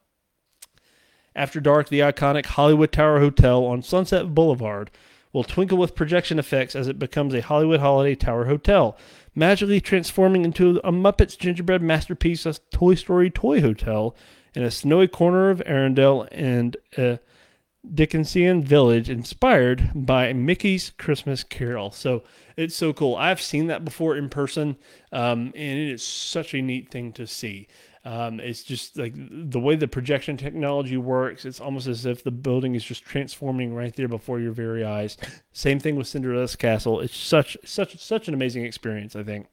After 1.35 1.59
dark, 1.59 1.89
the 1.89 1.99
iconic 1.99 2.47
Hollywood 2.47 2.91
Tower 2.91 3.19
Hotel 3.19 3.63
on 3.63 3.83
Sunset 3.83 4.33
Boulevard 4.33 4.89
will 5.31 5.43
twinkle 5.43 5.77
with 5.77 5.93
projection 5.93 6.39
effects 6.39 6.75
as 6.75 6.87
it 6.87 6.97
becomes 6.97 7.33
a 7.35 7.41
Hollywood 7.41 7.79
Holiday 7.79 8.15
Tower 8.15 8.45
Hotel, 8.45 8.97
magically 9.35 9.79
transforming 9.79 10.45
into 10.45 10.81
a 10.83 10.91
Muppets 10.91 11.37
gingerbread 11.37 11.83
masterpiece, 11.83 12.47
a 12.47 12.55
Toy 12.71 12.95
Story 12.95 13.29
Toy 13.29 13.61
Hotel, 13.61 14.15
in 14.55 14.63
a 14.63 14.71
snowy 14.71 15.07
corner 15.07 15.51
of 15.51 15.59
Arendelle 15.67 16.27
and 16.31 16.75
a 16.97 17.19
Dickensian 17.93 18.63
village 18.63 19.09
inspired 19.09 19.91
by 19.93 20.33
Mickey's 20.33 20.91
Christmas 20.97 21.43
Carol. 21.43 21.91
So 21.91 22.23
it's 22.55 22.75
so 22.75 22.93
cool. 22.93 23.15
I've 23.15 23.41
seen 23.41 23.67
that 23.67 23.85
before 23.85 24.15
in 24.17 24.29
person, 24.29 24.77
um, 25.11 25.51
and 25.55 25.79
it 25.79 25.91
is 25.91 26.03
such 26.03 26.53
a 26.53 26.61
neat 26.61 26.89
thing 26.89 27.13
to 27.13 27.27
see. 27.27 27.67
Um, 28.05 28.39
it's 28.39 28.63
just 28.63 28.97
like 28.97 29.13
the 29.15 29.59
way 29.59 29.75
the 29.75 29.87
projection 29.87 30.37
technology 30.37 30.95
works. 30.95 31.43
It's 31.43 31.59
almost 31.59 31.87
as 31.87 32.05
if 32.05 32.23
the 32.23 32.31
building 32.31 32.73
is 32.73 32.83
just 32.83 33.03
transforming 33.03 33.73
right 33.73 33.93
there 33.95 34.07
before 34.07 34.39
your 34.39 34.53
very 34.53 34.85
eyes. 34.85 35.17
Same 35.51 35.79
thing 35.79 35.97
with 35.97 36.07
Cinderella's 36.07 36.55
castle. 36.55 37.01
It's 37.01 37.17
such 37.17 37.57
such 37.65 37.99
such 37.99 38.27
an 38.27 38.33
amazing 38.33 38.63
experience. 38.63 39.15
I 39.15 39.23
think. 39.23 39.47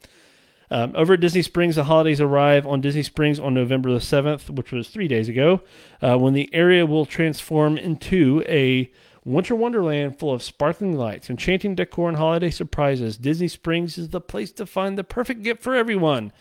Um, 0.71 0.93
over 0.95 1.15
at 1.15 1.21
Disney 1.21 1.43
Springs, 1.43 1.77
the 1.77 1.85
holidays 1.85 2.21
arrive 2.21 2.67
on 2.67 2.81
Disney 2.81 3.03
Springs 3.03 3.39
on 3.39 3.55
November 3.55 3.93
the 3.93 3.99
7th, 3.99 4.51
which 4.51 4.73
was 4.73 4.89
three 4.89 5.09
days 5.09 5.29
ago, 5.29 5.61
uh, 6.01 6.17
when 6.19 6.33
the 6.35 6.49
area 6.53 6.87
will 6.87 7.07
transform 7.07 7.77
into 7.77 8.43
a 8.49 8.91
winter 9.25 9.55
wonderland 9.55 10.19
full 10.19 10.33
of 10.33 10.43
sparkling 10.43 10.97
lights, 10.97 11.31
enchanting 11.31 11.75
decor, 11.75 12.09
and 12.09 12.19
holiday 12.19 12.51
surprises. 12.51 13.17
Disney 13.17 13.49
Springs 13.49 13.99
is 13.99 14.11
the 14.11 14.21
place 14.21 14.53
to 14.53 14.67
find 14.67 14.99
the 14.99 15.05
perfect 15.05 15.43
gift 15.43 15.63
for 15.63 15.75
everyone. 15.75 16.33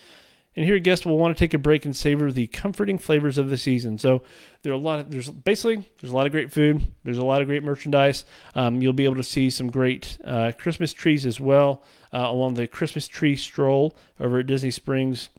And 0.55 0.65
here, 0.65 0.77
guests 0.79 1.05
will 1.05 1.17
want 1.17 1.35
to 1.35 1.39
take 1.39 1.53
a 1.53 1.57
break 1.57 1.83
and 1.85 1.95
savor 1.95 2.31
the 2.31 2.47
comforting 2.47 2.99
flavors 2.99 3.37
of 3.37 3.49
the 3.49 3.57
season. 3.57 3.97
So 3.97 4.21
there 4.61 4.71
are 4.71 4.75
a 4.75 4.79
lot 4.79 4.99
of 4.99 5.09
there's 5.09 5.29
basically 5.29 5.89
there's 5.99 6.11
a 6.11 6.15
lot 6.15 6.27
of 6.27 6.31
great 6.31 6.51
food. 6.51 6.85
There's 7.03 7.17
a 7.17 7.25
lot 7.25 7.41
of 7.41 7.47
great 7.47 7.63
merchandise. 7.63 8.23
Um, 8.53 8.81
you'll 8.81 8.93
be 8.93 9.05
able 9.05 9.15
to 9.15 9.23
see 9.23 9.49
some 9.49 9.71
great 9.71 10.17
uh, 10.23 10.51
Christmas 10.57 10.93
trees 10.93 11.25
as 11.25 11.39
well 11.39 11.83
uh, 12.13 12.19
along 12.19 12.53
the 12.53 12.67
Christmas 12.67 13.07
tree 13.07 13.35
stroll 13.35 13.97
over 14.19 14.39
at 14.39 14.47
Disney 14.47 14.71
Springs. 14.71 15.29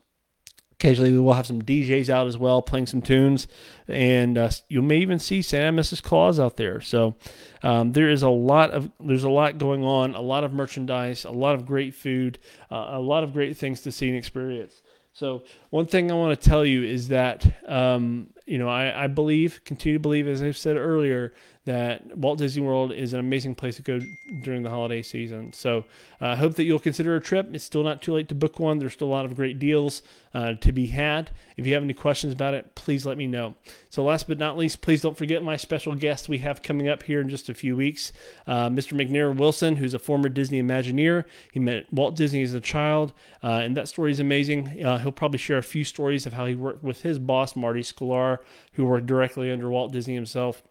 Occasionally, 0.73 1.13
we 1.13 1.19
will 1.19 1.33
have 1.33 1.47
some 1.47 1.61
DJs 1.61 2.09
out 2.09 2.27
as 2.27 2.37
well, 2.37 2.61
playing 2.61 2.87
some 2.87 3.01
tunes, 3.01 3.47
and 3.87 4.37
uh, 4.37 4.49
you 4.67 4.81
may 4.81 4.97
even 4.97 5.19
see 5.19 5.41
Santa 5.41 5.67
and 5.67 5.79
Mrs. 5.79 6.03
Claus 6.03 6.37
out 6.37 6.57
there. 6.57 6.81
So 6.81 7.15
um, 7.63 7.93
there 7.93 8.09
is 8.09 8.23
a 8.23 8.29
lot 8.29 8.71
of 8.71 8.91
there's 8.99 9.23
a 9.23 9.29
lot 9.29 9.57
going 9.57 9.85
on, 9.85 10.15
a 10.15 10.21
lot 10.21 10.43
of 10.43 10.51
merchandise, 10.51 11.23
a 11.23 11.31
lot 11.31 11.55
of 11.55 11.65
great 11.65 11.95
food, 11.95 12.39
uh, 12.69 12.89
a 12.89 12.99
lot 12.99 13.23
of 13.23 13.31
great 13.31 13.55
things 13.55 13.81
to 13.81 13.91
see 13.91 14.09
and 14.09 14.17
experience. 14.17 14.81
So 15.15 15.43
one 15.69 15.85
thing 15.85 16.11
I 16.11 16.13
want 16.13 16.37
to 16.37 16.49
tell 16.49 16.65
you 16.65 16.83
is 16.83 17.07
that 17.07 17.45
um, 17.69 18.27
you 18.45 18.57
know 18.57 18.67
I, 18.67 19.05
I 19.05 19.07
believe, 19.07 19.61
continue 19.63 19.97
to 19.97 20.01
believe, 20.01 20.27
as 20.27 20.43
I've 20.43 20.57
said 20.57 20.75
earlier, 20.75 21.33
that 21.65 22.15
Walt 22.15 22.37
Disney 22.37 22.61
World 22.61 22.91
is 22.91 23.13
an 23.13 23.19
amazing 23.19 23.55
place 23.55 23.75
to 23.77 23.81
go 23.81 23.99
during 24.43 24.61
the 24.61 24.69
holiday 24.69 25.01
season. 25.01 25.51
So 25.51 25.85
uh, 26.21 26.27
I 26.27 26.35
hope 26.35 26.55
that 26.55 26.63
you'll 26.63 26.79
consider 26.79 27.15
a 27.15 27.19
trip. 27.21 27.49
It's 27.53 27.63
still 27.63 27.83
not 27.83 28.03
too 28.03 28.13
late 28.13 28.29
to 28.29 28.35
book 28.35 28.59
one. 28.59 28.77
There's 28.77 28.93
still 28.93 29.07
a 29.07 29.09
lot 29.09 29.25
of 29.25 29.35
great 29.35 29.57
deals 29.57 30.03
uh, 30.35 30.53
to 30.53 30.71
be 30.71 30.87
had. 30.87 31.31
If 31.57 31.65
you 31.65 31.73
have 31.73 31.81
any 31.81 31.95
questions 31.95 32.33
about 32.33 32.53
it, 32.53 32.75
please 32.75 33.03
let 33.03 33.17
me 33.17 33.25
know. 33.25 33.55
So 33.89 34.03
last 34.03 34.27
but 34.27 34.37
not 34.37 34.57
least, 34.57 34.81
please 34.81 35.01
don't 35.01 35.17
forget 35.17 35.41
my 35.41 35.55
special 35.55 35.95
guest 35.95 36.29
we 36.29 36.37
have 36.39 36.61
coming 36.61 36.87
up 36.87 37.01
here 37.01 37.19
in 37.19 37.29
just 37.29 37.49
a 37.49 37.55
few 37.55 37.75
weeks, 37.75 38.13
uh, 38.45 38.69
Mr. 38.69 38.93
McNair 38.93 39.35
Wilson, 39.35 39.77
who's 39.77 39.95
a 39.95 39.99
former 39.99 40.29
Disney 40.29 40.61
Imagineer. 40.61 41.25
He 41.51 41.59
met 41.59 41.91
Walt 41.91 42.15
Disney 42.15 42.43
as 42.43 42.53
a 42.53 42.61
child, 42.61 43.11
uh, 43.43 43.61
and 43.63 43.75
that 43.75 43.87
story 43.87 44.11
is 44.11 44.19
amazing. 44.19 44.85
Uh, 44.85 44.99
he'll 44.99 45.11
probably 45.11 45.39
share 45.39 45.57
a 45.57 45.63
few 45.63 45.83
stories 45.83 46.27
of 46.27 46.33
how 46.33 46.45
he 46.45 46.53
worked 46.53 46.83
with 46.83 47.01
his 47.01 47.17
boss, 47.17 47.55
Marty 47.55 47.81
Sklar, 47.81 48.37
who 48.73 48.85
worked 48.85 49.07
directly 49.07 49.51
under 49.51 49.69
Walt 49.69 49.91
Disney 49.91 50.13
himself 50.13 50.61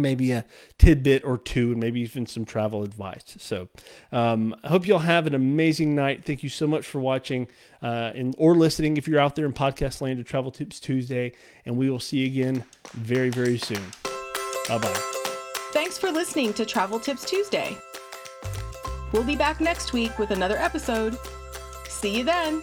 maybe 0.00 0.32
a 0.32 0.44
tidbit 0.78 1.24
or 1.24 1.36
two 1.36 1.72
and 1.72 1.80
maybe 1.80 2.00
even 2.00 2.26
some 2.26 2.44
travel 2.44 2.82
advice 2.82 3.36
so 3.38 3.68
um, 4.12 4.54
i 4.64 4.68
hope 4.68 4.86
you 4.86 4.94
all 4.94 5.00
have 5.00 5.26
an 5.26 5.34
amazing 5.34 5.94
night 5.94 6.24
thank 6.24 6.42
you 6.42 6.48
so 6.48 6.66
much 6.66 6.86
for 6.86 7.00
watching 7.00 7.46
uh, 7.82 8.12
and 8.14 8.34
or 8.38 8.54
listening 8.54 8.96
if 8.96 9.06
you're 9.06 9.20
out 9.20 9.36
there 9.36 9.46
in 9.46 9.52
podcast 9.52 10.00
land 10.00 10.18
to 10.18 10.24
travel 10.24 10.50
tips 10.50 10.80
tuesday 10.80 11.32
and 11.66 11.76
we 11.76 11.90
will 11.90 12.00
see 12.00 12.18
you 12.18 12.26
again 12.26 12.64
very 12.94 13.30
very 13.30 13.58
soon 13.58 13.82
bye 14.68 14.78
bye 14.78 15.12
Thanks 15.72 15.96
for 15.96 16.10
listening 16.10 16.52
to 16.54 16.66
Travel 16.66 17.00
Tips 17.00 17.24
Tuesday. 17.24 17.78
We'll 19.10 19.24
be 19.24 19.36
back 19.36 19.58
next 19.58 19.94
week 19.94 20.18
with 20.18 20.30
another 20.30 20.58
episode. 20.58 21.16
See 21.88 22.18
you 22.18 22.24
then. 22.24 22.62